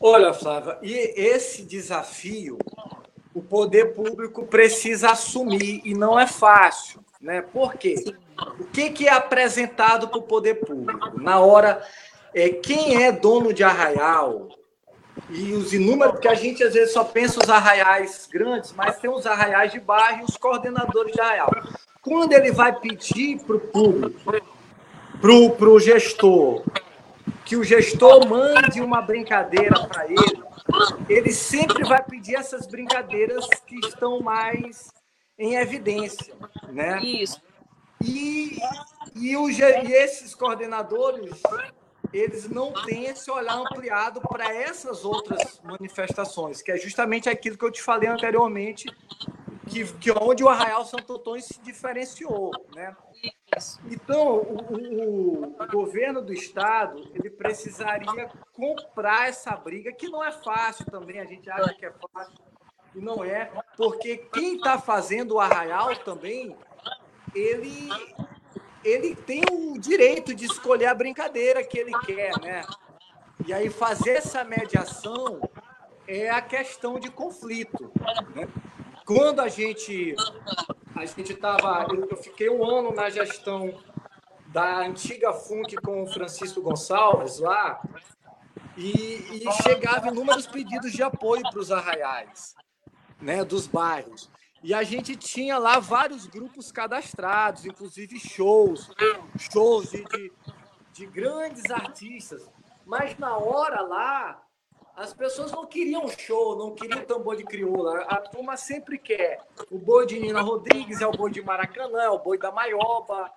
Olha, 0.00 0.32
Flávia, 0.34 0.78
e 0.82 0.92
esse 0.92 1.62
desafio 1.62 2.58
o 3.36 3.42
poder 3.42 3.92
público 3.92 4.46
precisa 4.46 5.10
assumir 5.10 5.82
e 5.84 5.92
não 5.92 6.18
é 6.18 6.26
fácil, 6.26 7.04
né? 7.20 7.42
Por 7.42 7.74
quê? 7.74 7.94
O 8.58 8.64
que, 8.64 8.88
que 8.88 9.06
é 9.06 9.12
apresentado 9.12 10.08
para 10.08 10.18
o 10.18 10.22
poder 10.22 10.54
público? 10.54 11.20
Na 11.20 11.38
hora, 11.40 11.86
é, 12.34 12.48
quem 12.48 13.02
é 13.04 13.12
dono 13.12 13.52
de 13.52 13.62
arraial, 13.62 14.48
e 15.28 15.52
os 15.52 15.72
inúmeros, 15.72 16.14
porque 16.14 16.28
a 16.28 16.34
gente 16.34 16.62
às 16.62 16.74
vezes 16.74 16.92
só 16.92 17.04
pensa 17.04 17.40
os 17.42 17.48
arraiais 17.48 18.28
grandes, 18.30 18.72
mas 18.72 18.98
tem 18.98 19.10
os 19.10 19.26
arraiais 19.26 19.72
de 19.72 19.80
bairro 19.80 20.20
e 20.20 20.24
os 20.24 20.36
coordenadores 20.36 21.12
de 21.12 21.20
arraial. 21.20 21.50
Quando 22.00 22.32
ele 22.32 22.52
vai 22.52 22.72
pedir 22.72 23.40
para 23.40 23.56
o 23.56 23.60
público, 23.60 24.20
para 25.20 25.68
o 25.68 25.80
gestor, 25.80 26.62
que 27.44 27.56
o 27.56 27.64
gestor 27.64 28.26
mande 28.28 28.80
uma 28.80 29.02
brincadeira 29.02 29.86
para 29.86 30.04
ele, 30.06 30.44
ele 31.08 31.32
sempre 31.32 31.84
vai 31.84 32.02
pedir 32.02 32.36
essas 32.36 32.66
brincadeiras 32.66 33.46
que 33.66 33.76
estão 33.86 34.20
mais 34.20 34.92
em 35.38 35.56
evidência. 35.56 36.34
Né? 36.68 37.00
Isso. 37.02 37.40
E, 38.02 38.58
e, 39.14 39.36
o, 39.36 39.48
e 39.48 39.62
esses 39.92 40.34
coordenadores, 40.34 41.40
eles 42.18 42.48
não 42.48 42.72
têm 42.84 43.06
esse 43.06 43.30
olhar 43.30 43.56
ampliado 43.56 44.20
para 44.20 44.52
essas 44.54 45.04
outras 45.04 45.60
manifestações, 45.62 46.62
que 46.62 46.72
é 46.72 46.76
justamente 46.76 47.28
aquilo 47.28 47.58
que 47.58 47.64
eu 47.64 47.70
te 47.70 47.82
falei 47.82 48.08
anteriormente, 48.08 48.88
que, 49.68 49.84
que 49.94 50.10
onde 50.12 50.44
o 50.44 50.48
Arraial 50.48 50.84
Santo 50.84 51.14
Antônio 51.14 51.42
se 51.42 51.60
diferenciou, 51.60 52.50
né? 52.74 52.96
Então, 53.90 54.36
o, 54.36 54.74
o, 54.74 55.56
o, 55.62 55.66
governo 55.68 56.20
do 56.20 56.32
estado 56.32 57.10
ele 57.14 57.30
precisaria 57.30 58.28
comprar 58.52 59.28
essa 59.28 59.56
briga, 59.56 59.92
que 59.92 60.08
não 60.08 60.22
é 60.22 60.30
fácil 60.30 60.84
também. 60.86 61.20
A 61.20 61.24
gente 61.24 61.48
acha 61.50 61.72
que 61.74 61.86
é 61.86 61.92
fácil 62.12 62.34
e 62.94 63.00
não 63.00 63.24
é, 63.24 63.50
porque 63.76 64.16
quem 64.16 64.56
está 64.56 64.78
fazendo 64.78 65.34
o 65.34 65.40
arraial 65.40 65.94
também 65.96 66.56
ele 67.34 67.88
ele 68.86 69.16
tem 69.16 69.42
o 69.50 69.78
direito 69.78 70.34
de 70.34 70.44
escolher 70.44 70.86
a 70.86 70.94
brincadeira 70.94 71.64
que 71.64 71.78
ele 71.78 71.92
quer, 72.00 72.32
né? 72.40 72.62
E 73.46 73.52
aí 73.52 73.68
fazer 73.68 74.10
essa 74.10 74.44
mediação 74.44 75.40
é 76.06 76.30
a 76.30 76.40
questão 76.40 76.98
de 76.98 77.10
conflito. 77.10 77.90
Né? 78.34 78.48
Quando 79.04 79.40
a 79.40 79.48
gente 79.48 80.14
a 80.94 81.04
gente 81.04 81.32
estava, 81.32 81.86
eu, 81.90 82.16
fiquei 82.16 82.48
um 82.48 82.64
ano 82.64 82.94
na 82.94 83.10
gestão 83.10 83.78
da 84.46 84.78
antiga 84.78 85.32
Funk 85.32 85.76
com 85.76 86.04
o 86.04 86.06
Francisco 86.06 86.62
Gonçalves 86.62 87.38
lá 87.38 87.82
e, 88.76 89.44
e 89.46 89.52
chegava 89.62 90.08
inúmeros 90.08 90.46
pedidos 90.46 90.92
de 90.92 91.02
apoio 91.02 91.42
para 91.42 91.60
os 91.60 91.70
arraiais, 91.70 92.54
né, 93.20 93.44
dos 93.44 93.66
bairros. 93.66 94.30
E 94.66 94.74
a 94.74 94.82
gente 94.82 95.14
tinha 95.14 95.58
lá 95.58 95.78
vários 95.78 96.26
grupos 96.26 96.72
cadastrados, 96.72 97.64
inclusive 97.64 98.18
shows, 98.18 98.90
shows 99.38 99.92
de, 99.92 100.02
de, 100.02 100.32
de 100.92 101.06
grandes 101.06 101.70
artistas. 101.70 102.50
Mas 102.84 103.16
na 103.16 103.38
hora 103.38 103.80
lá, 103.82 104.42
as 104.96 105.14
pessoas 105.14 105.52
não 105.52 105.66
queriam 105.66 106.08
show, 106.08 106.58
não 106.58 106.74
queriam 106.74 107.04
tambor 107.04 107.36
de 107.36 107.44
crioula. 107.44 108.00
A 108.08 108.16
turma 108.16 108.56
sempre 108.56 108.98
quer. 108.98 109.38
O 109.70 109.78
boi 109.78 110.04
de 110.04 110.18
Nina 110.18 110.40
Rodrigues 110.40 111.00
é 111.00 111.06
o 111.06 111.12
boi 111.12 111.30
de 111.30 111.40
Maracanã, 111.40 112.02
é 112.02 112.10
o 112.10 112.18
boi 112.18 112.36
da 112.36 112.50
Maioba. 112.50 113.30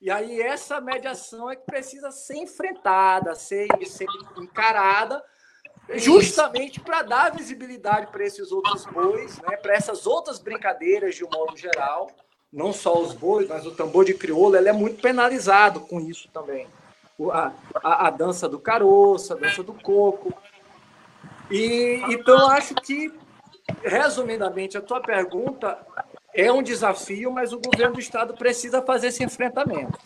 E 0.00 0.08
aí 0.08 0.40
essa 0.40 0.80
mediação 0.80 1.50
é 1.50 1.56
que 1.56 1.66
precisa 1.66 2.12
ser 2.12 2.36
enfrentada, 2.36 3.34
ser, 3.34 3.66
ser 3.86 4.06
encarada 4.38 5.20
justamente 5.94 6.80
para 6.80 7.02
dar 7.02 7.32
visibilidade 7.32 8.08
para 8.08 8.24
esses 8.24 8.50
outros 8.50 8.84
bois, 8.86 9.38
né, 9.40 9.56
para 9.56 9.74
essas 9.74 10.06
outras 10.06 10.38
brincadeiras 10.38 11.14
de 11.14 11.24
um 11.24 11.30
modo 11.30 11.56
geral, 11.56 12.10
não 12.52 12.72
só 12.72 13.00
os 13.00 13.12
bois, 13.12 13.48
mas 13.48 13.66
o 13.66 13.70
tambor 13.72 14.04
de 14.04 14.14
crioula, 14.14 14.58
ele 14.58 14.68
é 14.68 14.72
muito 14.72 15.00
penalizado 15.00 15.80
com 15.80 16.00
isso 16.00 16.28
também. 16.32 16.66
A, 17.32 17.52
a, 17.82 18.06
a 18.08 18.10
dança 18.10 18.48
do 18.48 18.58
caroço, 18.58 19.32
a 19.32 19.36
dança 19.36 19.62
do 19.62 19.72
coco. 19.72 20.32
E 21.50 22.02
então 22.08 22.50
acho 22.50 22.74
que, 22.74 23.12
resumidamente, 23.82 24.76
a 24.76 24.82
tua 24.82 25.00
pergunta 25.00 25.78
é 26.34 26.52
um 26.52 26.62
desafio, 26.62 27.32
mas 27.32 27.52
o 27.52 27.60
governo 27.60 27.94
do 27.94 28.00
estado 28.00 28.34
precisa 28.34 28.82
fazer 28.82 29.08
esse 29.08 29.24
enfrentamento. 29.24 29.98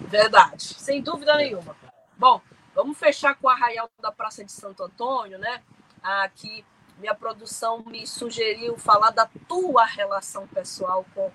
Verdade, 0.00 0.62
sem 0.62 1.02
dúvida 1.02 1.36
nenhuma. 1.36 1.76
Bom, 2.16 2.40
Vamos 2.74 2.98
fechar 2.98 3.34
com 3.34 3.46
o 3.46 3.50
Arraial 3.50 3.90
da 4.00 4.12
Praça 4.12 4.44
de 4.44 4.52
Santo 4.52 4.82
Antônio, 4.82 5.38
né? 5.38 5.62
Aqui 6.02 6.64
minha 6.98 7.14
produção 7.14 7.82
me 7.84 8.06
sugeriu 8.06 8.76
falar 8.76 9.10
da 9.10 9.28
tua 9.48 9.84
relação 9.86 10.46
pessoal 10.46 11.04
com, 11.14 11.30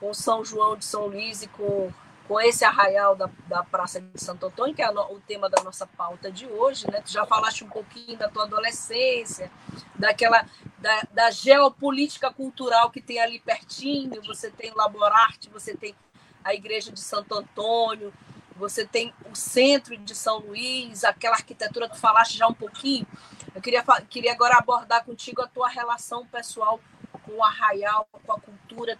com 0.00 0.12
São 0.12 0.44
João 0.44 0.76
de 0.76 0.84
São 0.84 1.06
Luís 1.06 1.42
e 1.42 1.48
com, 1.48 1.90
com 2.26 2.40
esse 2.40 2.64
arraial 2.64 3.14
da, 3.14 3.30
da 3.46 3.62
Praça 3.62 4.00
de 4.00 4.20
Santo 4.20 4.46
Antônio, 4.46 4.74
que 4.74 4.82
é 4.82 4.90
o 4.90 5.20
tema 5.20 5.48
da 5.48 5.62
nossa 5.62 5.86
pauta 5.86 6.30
de 6.30 6.46
hoje, 6.46 6.90
né? 6.90 7.00
Tu 7.00 7.12
já 7.12 7.24
falaste 7.24 7.64
um 7.64 7.68
pouquinho 7.68 8.18
da 8.18 8.28
tua 8.28 8.42
adolescência, 8.42 9.50
daquela 9.94 10.44
da, 10.78 11.02
da 11.12 11.30
geopolítica 11.30 12.30
cultural 12.30 12.90
que 12.90 13.00
tem 13.00 13.20
ali 13.20 13.40
pertinho, 13.40 14.20
você 14.22 14.50
tem 14.50 14.72
o 14.72 14.76
Laborarte, 14.76 15.48
você 15.48 15.76
tem 15.76 15.94
a 16.42 16.52
Igreja 16.52 16.92
de 16.92 17.00
Santo 17.00 17.34
Antônio, 17.34 18.12
você 18.56 18.86
tem 18.86 19.12
o 19.30 19.34
centro 19.34 19.96
de 19.96 20.14
São 20.14 20.38
Luís, 20.38 21.04
aquela 21.04 21.34
arquitetura 21.34 21.88
que 21.88 21.94
tu 21.94 22.00
falaste 22.00 22.36
já 22.36 22.46
um 22.46 22.54
pouquinho. 22.54 23.06
Eu 23.54 23.60
queria, 23.60 23.82
queria 24.08 24.32
agora 24.32 24.56
abordar 24.56 25.04
contigo 25.04 25.42
a 25.42 25.48
tua 25.48 25.68
relação 25.68 26.26
pessoal 26.26 26.80
com 27.24 27.32
o 27.32 27.44
arraial, 27.44 28.06
com 28.12 28.32
a 28.32 28.40
cultura, 28.40 28.98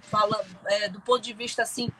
fala, 0.00 0.44
é, 0.66 0.88
do 0.88 1.00
ponto 1.00 1.20
de 1.20 1.32
vista 1.32 1.62
assim 1.62 1.90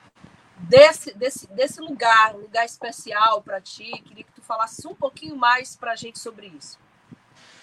desse, 0.56 1.16
desse, 1.16 1.46
desse 1.48 1.80
lugar, 1.80 2.34
um 2.34 2.40
lugar 2.40 2.64
especial 2.64 3.42
para 3.42 3.60
ti. 3.60 3.90
Queria 4.02 4.24
que 4.24 4.32
tu 4.32 4.42
falasse 4.42 4.86
um 4.86 4.94
pouquinho 4.94 5.36
mais 5.36 5.76
para 5.76 5.92
a 5.92 5.96
gente 5.96 6.18
sobre 6.18 6.46
isso. 6.46 6.78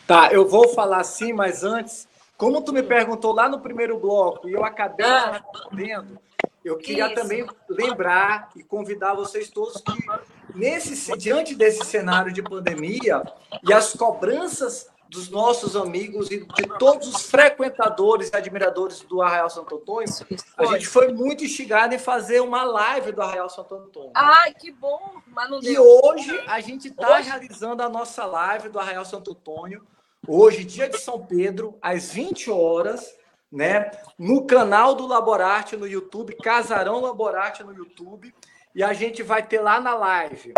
Tá, 0.06 0.32
eu 0.32 0.48
vou 0.48 0.70
falar 0.70 1.04
sim, 1.04 1.32
mas 1.32 1.64
antes, 1.64 2.08
como 2.38 2.62
tu 2.62 2.74
me 2.74 2.84
perguntou 2.84 3.34
lá 3.34 3.48
no 3.48 3.60
primeiro 3.60 4.00
bloco 4.00 4.50
e 4.50 4.54
eu 4.54 4.66
acabei 4.66 5.06
ah. 5.06 5.32
respondendo, 5.32 6.20
eu 6.64 6.78
queria 6.78 7.08
Isso. 7.08 7.16
também 7.16 7.46
lembrar 7.68 8.50
e 8.56 8.64
convidar 8.64 9.14
vocês 9.14 9.50
todos 9.50 9.82
que, 9.82 10.56
nesse, 10.56 11.18
diante 11.18 11.56
desse 11.56 11.84
cenário 11.86 12.32
de 12.32 12.42
pandemia 12.42 13.24
e 13.64 13.74
as 13.74 13.94
cobranças 13.94 14.90
dos 15.12 15.30
nossos 15.30 15.76
amigos 15.76 16.32
e 16.32 16.46
de 16.46 16.64
todos 16.80 17.14
os 17.14 17.24
frequentadores 17.30 18.30
e 18.30 18.36
admiradores 18.36 19.02
do 19.02 19.22
Arraial 19.22 19.50
Santo 19.50 19.76
Antônio, 19.76 20.08
a 20.56 20.66
gente 20.68 20.88
foi 20.88 21.12
muito 21.12 21.44
instigado 21.44 21.94
em 21.94 22.00
fazer 22.00 22.40
uma 22.40 22.64
live 22.64 23.12
do 23.12 23.22
Arraial 23.22 23.50
Santo 23.50 23.76
Antônio. 23.76 24.12
Ai, 24.16 24.54
que 24.54 24.72
bom! 24.72 25.16
Mas 25.28 25.50
não 25.50 25.60
deu. 25.60 25.74
E 25.74 25.78
hoje 25.78 26.44
a 26.48 26.62
gente 26.62 26.88
está 26.88 27.18
realizando 27.18 27.84
a 27.84 27.90
nossa 27.90 28.24
live 28.26 28.70
do 28.70 28.80
Arraial 28.80 29.04
Santo 29.04 29.32
Antônio, 29.32 29.86
hoje, 30.26 30.64
dia 30.64 30.88
de 30.88 30.98
São 30.98 31.26
Pedro, 31.26 31.78
às 31.82 32.12
20 32.14 32.50
horas, 32.50 33.14
né? 33.52 33.92
No 34.18 34.46
canal 34.46 34.96
do 34.96 35.06
Laborarte 35.06 35.76
no 35.76 35.88
YouTube, 35.88 36.38
Casarão 36.42 37.02
Laborarte 37.02 37.64
no 37.64 37.74
YouTube. 37.74 38.34
E 38.74 38.82
a 38.82 38.94
gente 38.94 39.22
vai 39.22 39.44
ter 39.44 39.60
lá 39.60 39.82
na 39.82 39.94
live 39.94 40.54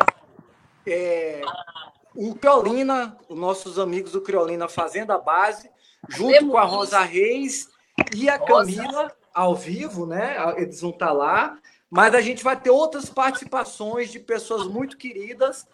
é, 0.85 1.41
o 2.15 2.35
Criolina, 2.35 3.17
os 3.27 3.37
nossos 3.37 3.79
amigos 3.79 4.11
do 4.11 4.21
Criolina 4.21 4.67
fazendo 4.67 5.11
a 5.11 5.17
base, 5.17 5.69
junto 6.09 6.49
com 6.49 6.57
a 6.57 6.63
Rosa 6.63 6.99
Reis 7.01 7.69
e 8.15 8.29
a 8.29 8.37
Camila 8.37 9.11
ao 9.33 9.55
vivo, 9.55 10.05
né? 10.05 10.35
Eles 10.57 10.81
vão 10.81 10.91
estar 10.91 11.11
lá. 11.11 11.57
Mas 11.89 12.15
a 12.15 12.21
gente 12.21 12.43
vai 12.43 12.59
ter 12.59 12.71
outras 12.71 13.09
participações 13.09 14.11
de 14.11 14.19
pessoas 14.19 14.67
muito 14.67 14.97
queridas 14.97 15.67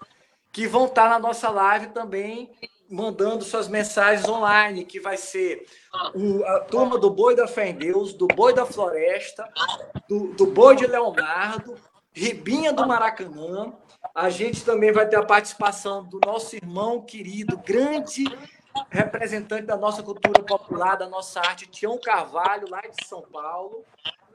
que 0.51 0.67
vão 0.67 0.85
estar 0.85 1.09
na 1.09 1.19
nossa 1.19 1.49
live 1.49 1.87
também, 1.87 2.51
mandando 2.89 3.43
suas 3.43 3.67
mensagens 3.67 4.27
online, 4.27 4.83
que 4.83 4.99
vai 4.99 5.15
ser 5.15 5.65
o, 6.15 6.43
a 6.43 6.59
turma 6.61 6.97
do 6.97 7.09
Boi 7.09 7.35
da 7.35 7.47
Fé 7.47 7.69
em 7.69 7.75
Deus, 7.75 8.13
do 8.13 8.27
Boi 8.27 8.53
da 8.53 8.65
Floresta, 8.65 9.47
do, 10.07 10.33
do 10.33 10.47
Boi 10.47 10.75
de 10.75 10.87
Leonardo, 10.87 11.75
Ribinha 12.11 12.73
do 12.73 12.87
Maracanã, 12.87 13.73
a 14.15 14.29
gente 14.29 14.65
também 14.65 14.91
vai 14.91 15.07
ter 15.07 15.17
a 15.17 15.25
participação 15.25 16.03
do 16.03 16.19
nosso 16.25 16.55
irmão 16.55 17.01
querido, 17.01 17.57
grande 17.57 18.23
representante 18.89 19.63
da 19.63 19.77
nossa 19.77 20.01
cultura 20.01 20.43
popular, 20.43 20.95
da 20.95 21.07
nossa 21.07 21.39
arte, 21.39 21.67
Tião 21.67 21.97
Carvalho, 21.97 22.69
lá 22.69 22.81
de 22.81 23.05
São 23.05 23.21
Paulo. 23.21 23.83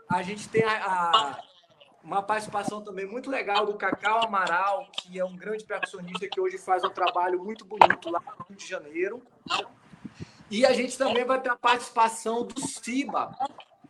A 0.09 0.22
gente 0.22 0.48
tem 0.48 0.62
a, 0.62 0.85
a, 0.85 1.38
uma 2.04 2.22
participação 2.22 2.82
também 2.82 3.06
muito 3.06 3.30
legal 3.30 3.64
do 3.64 3.74
Cacau 3.74 4.22
Amaral, 4.22 4.86
que 4.92 5.18
é 5.18 5.24
um 5.24 5.34
grande 5.34 5.64
percussionista 5.64 6.28
que 6.28 6.38
hoje 6.38 6.58
faz 6.58 6.84
um 6.84 6.90
trabalho 6.90 7.42
muito 7.42 7.64
bonito 7.64 8.10
lá 8.10 8.20
no 8.38 8.44
Rio 8.44 8.56
de 8.56 8.66
Janeiro. 8.66 9.22
E 10.50 10.66
a 10.66 10.72
gente 10.74 10.98
também 10.98 11.24
vai 11.24 11.40
ter 11.40 11.48
a 11.48 11.56
participação 11.56 12.44
do 12.44 12.60
Siba, 12.60 13.34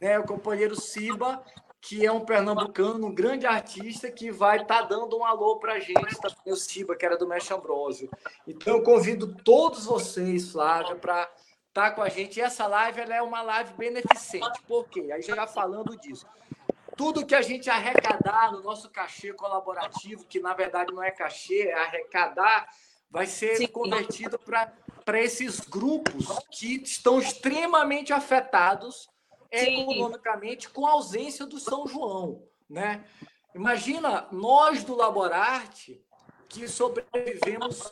né, 0.00 0.16
o 0.18 0.24
companheiro 0.24 0.80
Siba, 0.80 1.44
que 1.80 2.06
é 2.06 2.10
um 2.10 2.20
pernambucano, 2.20 3.08
um 3.08 3.14
grande 3.14 3.46
artista 3.46 4.10
que 4.10 4.30
vai 4.30 4.62
estar 4.62 4.82
tá 4.82 4.88
dando 4.88 5.18
um 5.18 5.24
alô 5.24 5.58
para 5.58 5.74
a 5.74 5.80
gente, 5.80 6.18
também 6.20 6.52
o 6.52 6.56
Siba, 6.56 6.96
que 6.96 7.04
era 7.04 7.18
do 7.18 7.26
Mestre 7.26 7.54
Ambrosio. 7.54 8.08
Então, 8.46 8.76
eu 8.76 8.82
convido 8.82 9.34
todos 9.44 9.86
vocês, 9.86 10.52
Flávia, 10.52 10.94
para 10.94 11.28
estar 11.68 11.90
tá 11.90 11.90
com 11.90 12.00
a 12.00 12.08
gente. 12.08 12.38
E 12.38 12.42
essa 12.42 12.66
live 12.66 13.00
ela 13.00 13.16
é 13.16 13.20
uma 13.20 13.42
live 13.42 13.74
beneficente. 13.74 14.62
Por 14.66 14.88
quê? 14.88 15.10
Aí 15.12 15.20
já 15.20 15.46
falando 15.46 15.98
disso. 15.98 16.24
Tudo 16.96 17.26
que 17.26 17.34
a 17.34 17.42
gente 17.42 17.68
arrecadar 17.68 18.52
no 18.52 18.62
nosso 18.62 18.88
cachê 18.90 19.32
colaborativo, 19.32 20.24
que 20.26 20.40
na 20.40 20.54
verdade 20.54 20.92
não 20.92 21.02
é 21.02 21.10
cachê, 21.10 21.68
é 21.68 21.74
arrecadar, 21.74 22.68
vai 23.10 23.26
ser 23.26 23.56
Sim. 23.56 23.66
convertido 23.66 24.38
para 24.38 25.20
esses 25.20 25.60
grupos 25.60 26.26
que 26.50 26.82
estão 26.82 27.18
extremamente 27.18 28.12
afetados 28.12 29.08
economicamente 29.50 30.68
com 30.68 30.86
a 30.86 30.92
ausência 30.92 31.46
do 31.46 31.60
São 31.60 31.86
João, 31.86 32.42
né? 32.68 33.04
Imagina 33.54 34.26
nós 34.32 34.82
do 34.82 34.96
Laborarte 34.96 36.04
que 36.48 36.66
sobrevivemos 36.66 37.88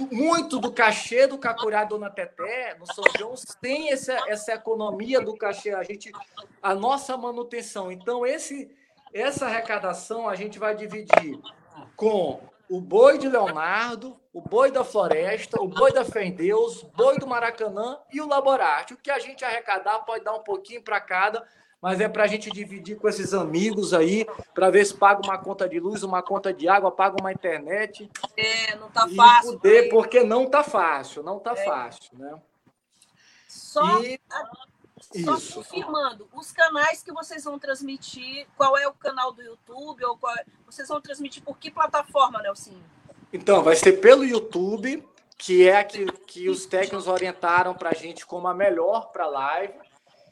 muito 0.00 0.58
do 0.58 0.72
cachê 0.72 1.26
do 1.26 1.38
Cacurá 1.38 1.84
Dona 1.84 2.10
Teté 2.10 2.76
no 2.78 2.86
São 2.92 3.04
João 3.18 3.34
sem 3.36 3.92
essa, 3.92 4.12
essa 4.28 4.52
economia 4.52 5.20
do 5.20 5.36
cachê, 5.36 5.70
a 5.70 5.82
gente 5.82 6.12
a 6.62 6.74
nossa 6.74 7.16
manutenção. 7.16 7.90
Então 7.90 8.26
esse 8.26 8.70
essa 9.12 9.46
arrecadação 9.46 10.28
a 10.28 10.36
gente 10.36 10.58
vai 10.58 10.74
dividir 10.74 11.40
com 11.96 12.40
o 12.68 12.80
boi 12.80 13.18
de 13.18 13.28
Leonardo, 13.28 14.16
o 14.32 14.40
boi 14.40 14.70
da 14.70 14.84
floresta, 14.84 15.60
o 15.60 15.66
boi 15.66 15.92
da 15.92 16.04
fé 16.04 16.24
em 16.24 16.30
Deus, 16.30 16.84
boi 16.94 17.18
do 17.18 17.26
Maracanã 17.26 17.98
e 18.12 18.20
o 18.20 18.28
laborate. 18.28 18.94
O 18.94 18.96
que 18.96 19.10
a 19.10 19.18
gente 19.18 19.44
arrecadar 19.44 19.98
pode 20.00 20.24
dar 20.24 20.34
um 20.34 20.44
pouquinho 20.44 20.80
para 20.80 21.00
cada, 21.00 21.44
mas 21.80 22.00
é 22.00 22.08
para 22.08 22.24
a 22.24 22.26
gente 22.26 22.50
dividir 22.50 22.98
com 22.98 23.08
esses 23.08 23.32
amigos 23.32 23.94
aí, 23.94 24.26
para 24.54 24.70
ver 24.70 24.84
se 24.84 24.94
paga 24.94 25.22
uma 25.24 25.38
conta 25.38 25.68
de 25.68 25.80
luz, 25.80 26.02
uma 26.02 26.22
conta 26.22 26.52
de 26.52 26.68
água, 26.68 26.90
paga 26.90 27.16
uma 27.20 27.32
internet. 27.32 28.10
É, 28.36 28.76
não 28.76 28.90
tá 28.90 29.08
fácil. 29.08 29.52
Poder, 29.52 29.88
porque 29.88 30.22
não 30.22 30.46
tá 30.46 30.62
fácil, 30.62 31.22
não 31.22 31.38
tá 31.38 31.52
é. 31.52 31.64
fácil, 31.64 32.18
né? 32.18 32.38
Só 33.48 34.02
e... 34.02 34.20
Só 35.24 35.34
Isso. 35.34 35.54
confirmando, 35.54 36.28
os 36.34 36.52
canais 36.52 37.02
que 37.02 37.10
vocês 37.10 37.42
vão 37.42 37.58
transmitir, 37.58 38.46
qual 38.54 38.76
é 38.76 38.86
o 38.86 38.92
canal 38.92 39.32
do 39.32 39.42
YouTube, 39.42 40.04
ou 40.04 40.16
qual, 40.16 40.32
é, 40.36 40.44
vocês 40.66 40.86
vão 40.88 41.00
transmitir 41.00 41.42
por 41.42 41.56
que 41.56 41.70
plataforma, 41.70 42.40
Nelsinho? 42.42 42.84
Então, 43.32 43.62
vai 43.62 43.76
ser 43.76 43.94
pelo 43.94 44.24
YouTube, 44.24 45.02
que 45.38 45.66
é 45.66 45.78
a 45.78 45.84
que, 45.84 46.04
que 46.26 46.48
os 46.50 46.66
técnicos 46.66 47.08
orientaram 47.08 47.74
para 47.74 47.90
a 47.90 47.94
gente 47.94 48.26
como 48.26 48.46
a 48.46 48.54
melhor 48.54 49.10
para 49.10 49.26
live. 49.26 49.74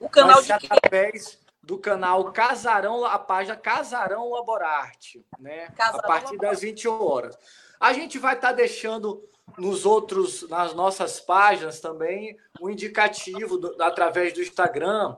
O 0.00 0.08
canal 0.08 0.42
de 0.42 0.52
através 0.52 1.38
do 1.62 1.78
canal 1.78 2.32
Casarão, 2.32 3.04
a 3.04 3.18
página 3.18 3.56
Casarão 3.56 4.30
Laborarte, 4.30 5.24
né? 5.38 5.68
Casarão 5.76 5.98
a 5.98 6.02
partir 6.02 6.32
Laborarte. 6.32 6.54
das 6.54 6.60
20 6.62 6.88
horas. 6.88 7.38
A 7.78 7.92
gente 7.92 8.18
vai 8.18 8.34
estar 8.34 8.48
tá 8.48 8.54
deixando 8.54 9.22
nos 9.56 9.84
outros, 9.84 10.48
nas 10.48 10.74
nossas 10.74 11.20
páginas 11.20 11.80
também, 11.80 12.36
um 12.60 12.70
indicativo 12.70 13.58
do, 13.58 13.82
através 13.82 14.32
do 14.32 14.40
Instagram 14.40 15.16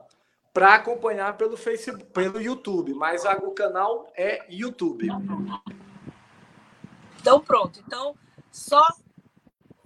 para 0.53 0.75
acompanhar 0.75 1.37
pelo 1.37 1.55
Facebook, 1.55 2.05
pelo 2.11 2.41
YouTube, 2.41 2.93
mas 2.93 3.25
a, 3.25 3.33
o 3.35 3.51
canal 3.51 4.11
é 4.15 4.45
YouTube. 4.49 5.07
Então 7.19 7.39
pronto. 7.39 7.81
Então 7.85 8.15
só 8.51 8.85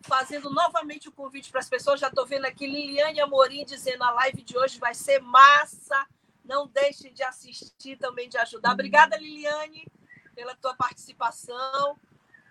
fazendo 0.05 0.49
novamente 0.51 1.09
o 1.09 1.11
convite 1.11 1.49
para 1.49 1.59
as 1.59 1.69
pessoas, 1.69 1.99
já 1.99 2.07
estou 2.07 2.25
vendo 2.25 2.45
aqui 2.45 2.67
Liliane 2.67 3.19
Amorim 3.19 3.65
dizendo 3.65 4.03
a 4.03 4.11
live 4.11 4.41
de 4.43 4.57
hoje 4.57 4.79
vai 4.79 4.93
ser 4.93 5.19
massa. 5.19 6.05
Não 6.43 6.67
deixe 6.67 7.09
de 7.09 7.23
assistir 7.23 7.97
também 7.97 8.29
de 8.29 8.37
ajudar. 8.37 8.73
Obrigada 8.73 9.17
Liliane 9.17 9.87
pela 10.35 10.55
tua 10.55 10.75
participação. 10.75 11.97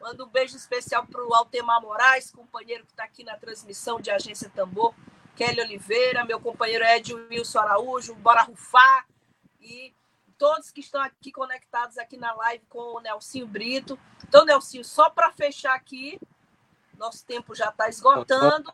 Mando 0.00 0.24
um 0.24 0.28
beijo 0.28 0.56
especial 0.56 1.06
para 1.06 1.24
o 1.24 1.32
Altemar 1.32 1.80
Moraes, 1.80 2.30
companheiro 2.30 2.84
que 2.84 2.92
está 2.92 3.04
aqui 3.04 3.22
na 3.22 3.36
transmissão 3.36 4.00
de 4.00 4.10
Agência 4.10 4.50
Tambor. 4.50 4.92
Kelly 5.36 5.60
Oliveira, 5.60 6.24
meu 6.24 6.40
companheiro 6.40 6.84
Ed 6.84 7.14
Wilson 7.14 7.60
Araújo, 7.60 8.14
bora 8.16 8.42
rufar. 8.42 9.06
E 9.60 9.94
todos 10.36 10.70
que 10.70 10.80
estão 10.80 11.00
aqui 11.00 11.30
conectados 11.30 11.98
aqui 11.98 12.16
na 12.16 12.34
live 12.34 12.64
com 12.68 12.96
o 12.96 13.00
Nelsinho 13.00 13.46
Brito. 13.46 13.98
Então, 14.26 14.44
Nelsinho, 14.44 14.84
só 14.84 15.08
para 15.08 15.30
fechar 15.32 15.74
aqui, 15.74 16.20
nosso 16.98 17.24
tempo 17.24 17.54
já 17.54 17.68
está 17.68 17.88
esgotando. 17.88 18.70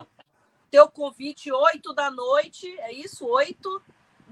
Teu 0.70 0.88
convite, 0.88 1.50
8 1.50 1.92
da 1.92 2.10
noite, 2.10 2.68
é 2.80 2.92
isso? 2.92 3.26
8? 3.26 3.82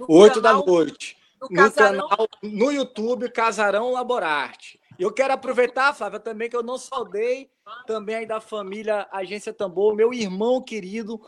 8 0.00 0.40
da 0.40 0.52
noite. 0.52 1.16
No, 1.40 1.48
no 1.48 1.72
canal, 1.72 2.28
no 2.42 2.72
YouTube, 2.72 3.30
Casarão 3.30 3.92
Laborarte. 3.92 4.80
Eu 4.98 5.12
quero 5.12 5.32
aproveitar, 5.32 5.94
Flávia, 5.94 6.18
também 6.18 6.50
que 6.50 6.56
eu 6.56 6.62
não 6.62 6.76
saudei 6.76 7.48
também 7.86 8.16
aí 8.16 8.26
da 8.26 8.40
família 8.40 9.06
Agência 9.12 9.52
Tambor, 9.52 9.94
meu 9.94 10.12
irmão 10.12 10.60
querido, 10.60 11.20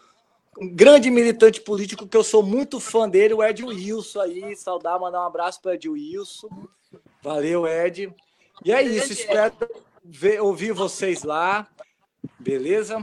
um 0.59 0.69
grande 0.69 1.11
militante 1.11 1.61
político 1.61 2.07
que 2.07 2.17
eu 2.17 2.25
sou 2.25 2.43
muito 2.43 2.81
fã 2.81 3.09
dele, 3.09 3.35
o 3.35 3.43
Ed 3.43 3.65
Wilson 3.65 4.21
aí, 4.21 4.57
saudar, 4.57 4.99
mandar 4.99 5.23
um 5.23 5.27
abraço 5.27 5.61
para 5.61 5.75
Ed 5.75 5.89
Wilson. 5.89 6.49
Valeu, 7.23 7.67
Ed. 7.67 8.13
E 8.65 8.73
é 8.73 8.83
isso, 8.83 9.13
espero 9.13 9.55
ver, 10.05 10.41
ouvir 10.41 10.73
vocês 10.73 11.23
lá. 11.23 11.67
Beleza? 12.51 12.97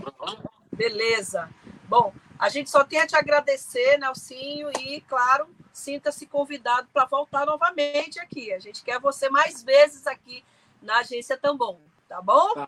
Beleza. 0.73 1.49
Bom, 1.87 2.13
a 2.37 2.49
gente 2.49 2.69
só 2.69 2.83
tem 2.83 2.99
a 2.99 3.07
te 3.07 3.15
agradecer, 3.15 3.97
Nelsinho, 3.97 4.69
e, 4.77 4.99
claro, 5.01 5.47
sinta-se 5.71 6.27
convidado 6.27 6.89
para 6.91 7.05
voltar 7.05 7.45
novamente 7.45 8.19
aqui. 8.19 8.51
A 8.51 8.59
gente 8.59 8.83
quer 8.83 8.99
você 8.99 9.29
mais 9.29 9.63
vezes 9.63 10.05
aqui 10.05 10.43
na 10.81 10.97
agência 10.99 11.37
Tambom, 11.37 11.79
tá 12.09 12.21
bom? 12.21 12.53
Tá. 12.55 12.67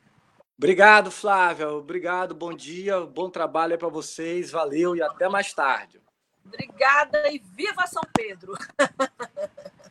Obrigado, 0.57 1.11
Flávia. 1.11 1.69
Obrigado, 1.69 2.33
bom 2.33 2.53
dia, 2.53 3.01
bom 3.01 3.29
trabalho 3.29 3.77
para 3.77 3.89
vocês. 3.89 4.49
Valeu 4.49 4.95
e 4.95 5.01
até 5.01 5.27
mais 5.27 5.53
tarde. 5.53 6.01
Obrigada 6.45 7.29
e 7.29 7.39
viva 7.39 7.85
São 7.87 8.03
Pedro! 8.13 8.53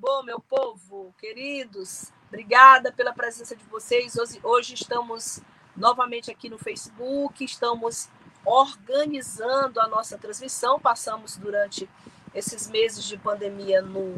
Bom, 0.00 0.22
meu 0.22 0.38
povo, 0.40 1.12
queridos, 1.18 2.12
obrigada 2.28 2.92
pela 2.92 3.12
presença 3.12 3.56
de 3.56 3.64
vocês. 3.64 4.16
Hoje, 4.16 4.38
hoje 4.42 4.74
estamos 4.74 5.40
novamente 5.76 6.30
aqui 6.30 6.48
no 6.48 6.58
Facebook, 6.58 7.42
estamos 7.44 8.08
organizando 8.44 9.80
a 9.80 9.88
nossa 9.88 10.16
transmissão. 10.18 10.78
Passamos 10.78 11.36
durante 11.36 11.88
esses 12.34 12.68
meses 12.68 13.04
de 13.04 13.16
pandemia 13.16 13.82
no 13.82 14.16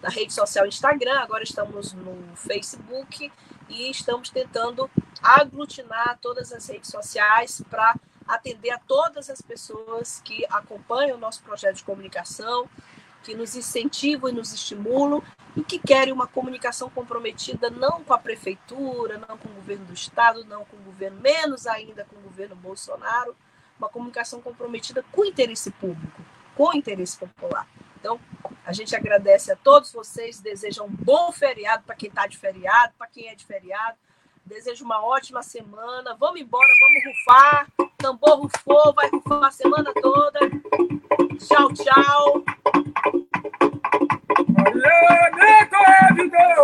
na 0.00 0.08
rede 0.08 0.32
social 0.32 0.66
Instagram, 0.66 1.20
agora 1.20 1.44
estamos 1.44 1.92
no 1.92 2.34
Facebook 2.34 3.30
e 3.68 3.88
estamos 3.88 4.30
tentando 4.30 4.90
aglutinar 5.22 6.18
todas 6.20 6.52
as 6.52 6.66
redes 6.68 6.90
sociais 6.90 7.62
para 7.70 7.94
atender 8.26 8.70
a 8.70 8.78
todas 8.78 9.30
as 9.30 9.40
pessoas 9.40 10.20
que 10.24 10.44
acompanham 10.46 11.16
o 11.16 11.20
nosso 11.20 11.40
projeto 11.44 11.76
de 11.76 11.84
comunicação, 11.84 12.68
que 13.22 13.34
nos 13.34 13.54
incentivam 13.54 14.28
e 14.28 14.32
nos 14.32 14.52
estimulam 14.52 15.22
e 15.56 15.62
que 15.62 15.78
querem 15.78 16.12
uma 16.12 16.26
comunicação 16.26 16.90
comprometida 16.90 17.70
não 17.70 18.02
com 18.02 18.12
a 18.12 18.18
prefeitura, 18.18 19.18
não 19.18 19.36
com 19.38 19.48
o 19.48 19.52
governo 19.52 19.84
do 19.84 19.94
estado, 19.94 20.44
não 20.44 20.64
com 20.64 20.76
o 20.76 20.80
governo, 20.80 21.20
menos 21.20 21.66
ainda 21.66 22.04
com 22.04 22.16
o 22.16 22.22
governo 22.22 22.56
Bolsonaro, 22.56 23.36
uma 23.78 23.88
comunicação 23.88 24.40
comprometida 24.40 25.04
com 25.12 25.22
o 25.22 25.24
interesse 25.24 25.70
público, 25.72 26.22
com 26.56 26.68
o 26.68 26.76
interesse 26.76 27.18
popular. 27.18 27.66
Então, 27.98 28.18
a 28.64 28.72
gente 28.72 28.96
agradece 28.96 29.52
a 29.52 29.56
todos 29.56 29.92
vocês, 29.92 30.40
deseja 30.40 30.82
um 30.82 30.90
bom 30.90 31.30
feriado 31.30 31.84
para 31.84 31.94
quem 31.94 32.08
está 32.08 32.26
de 32.26 32.36
feriado, 32.36 32.92
para 32.98 33.06
quem 33.06 33.28
é 33.28 33.34
de 33.34 33.44
feriado. 33.44 33.96
Desejo 34.44 34.84
uma 34.84 35.04
ótima 35.04 35.42
semana. 35.42 36.16
Vamos 36.18 36.40
embora, 36.40 36.68
vamos 36.80 37.04
rufar. 37.06 37.66
Tambor 37.96 38.40
rufou, 38.40 38.92
vai 38.92 39.08
rufar 39.08 39.44
a 39.44 39.50
semana 39.50 39.92
toda. 39.94 40.40
Tchau, 41.38 41.72
tchau. 41.72 42.44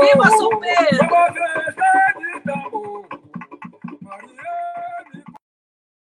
Viva 0.01 0.31
São 0.31 0.61
Pedro! 0.61 1.09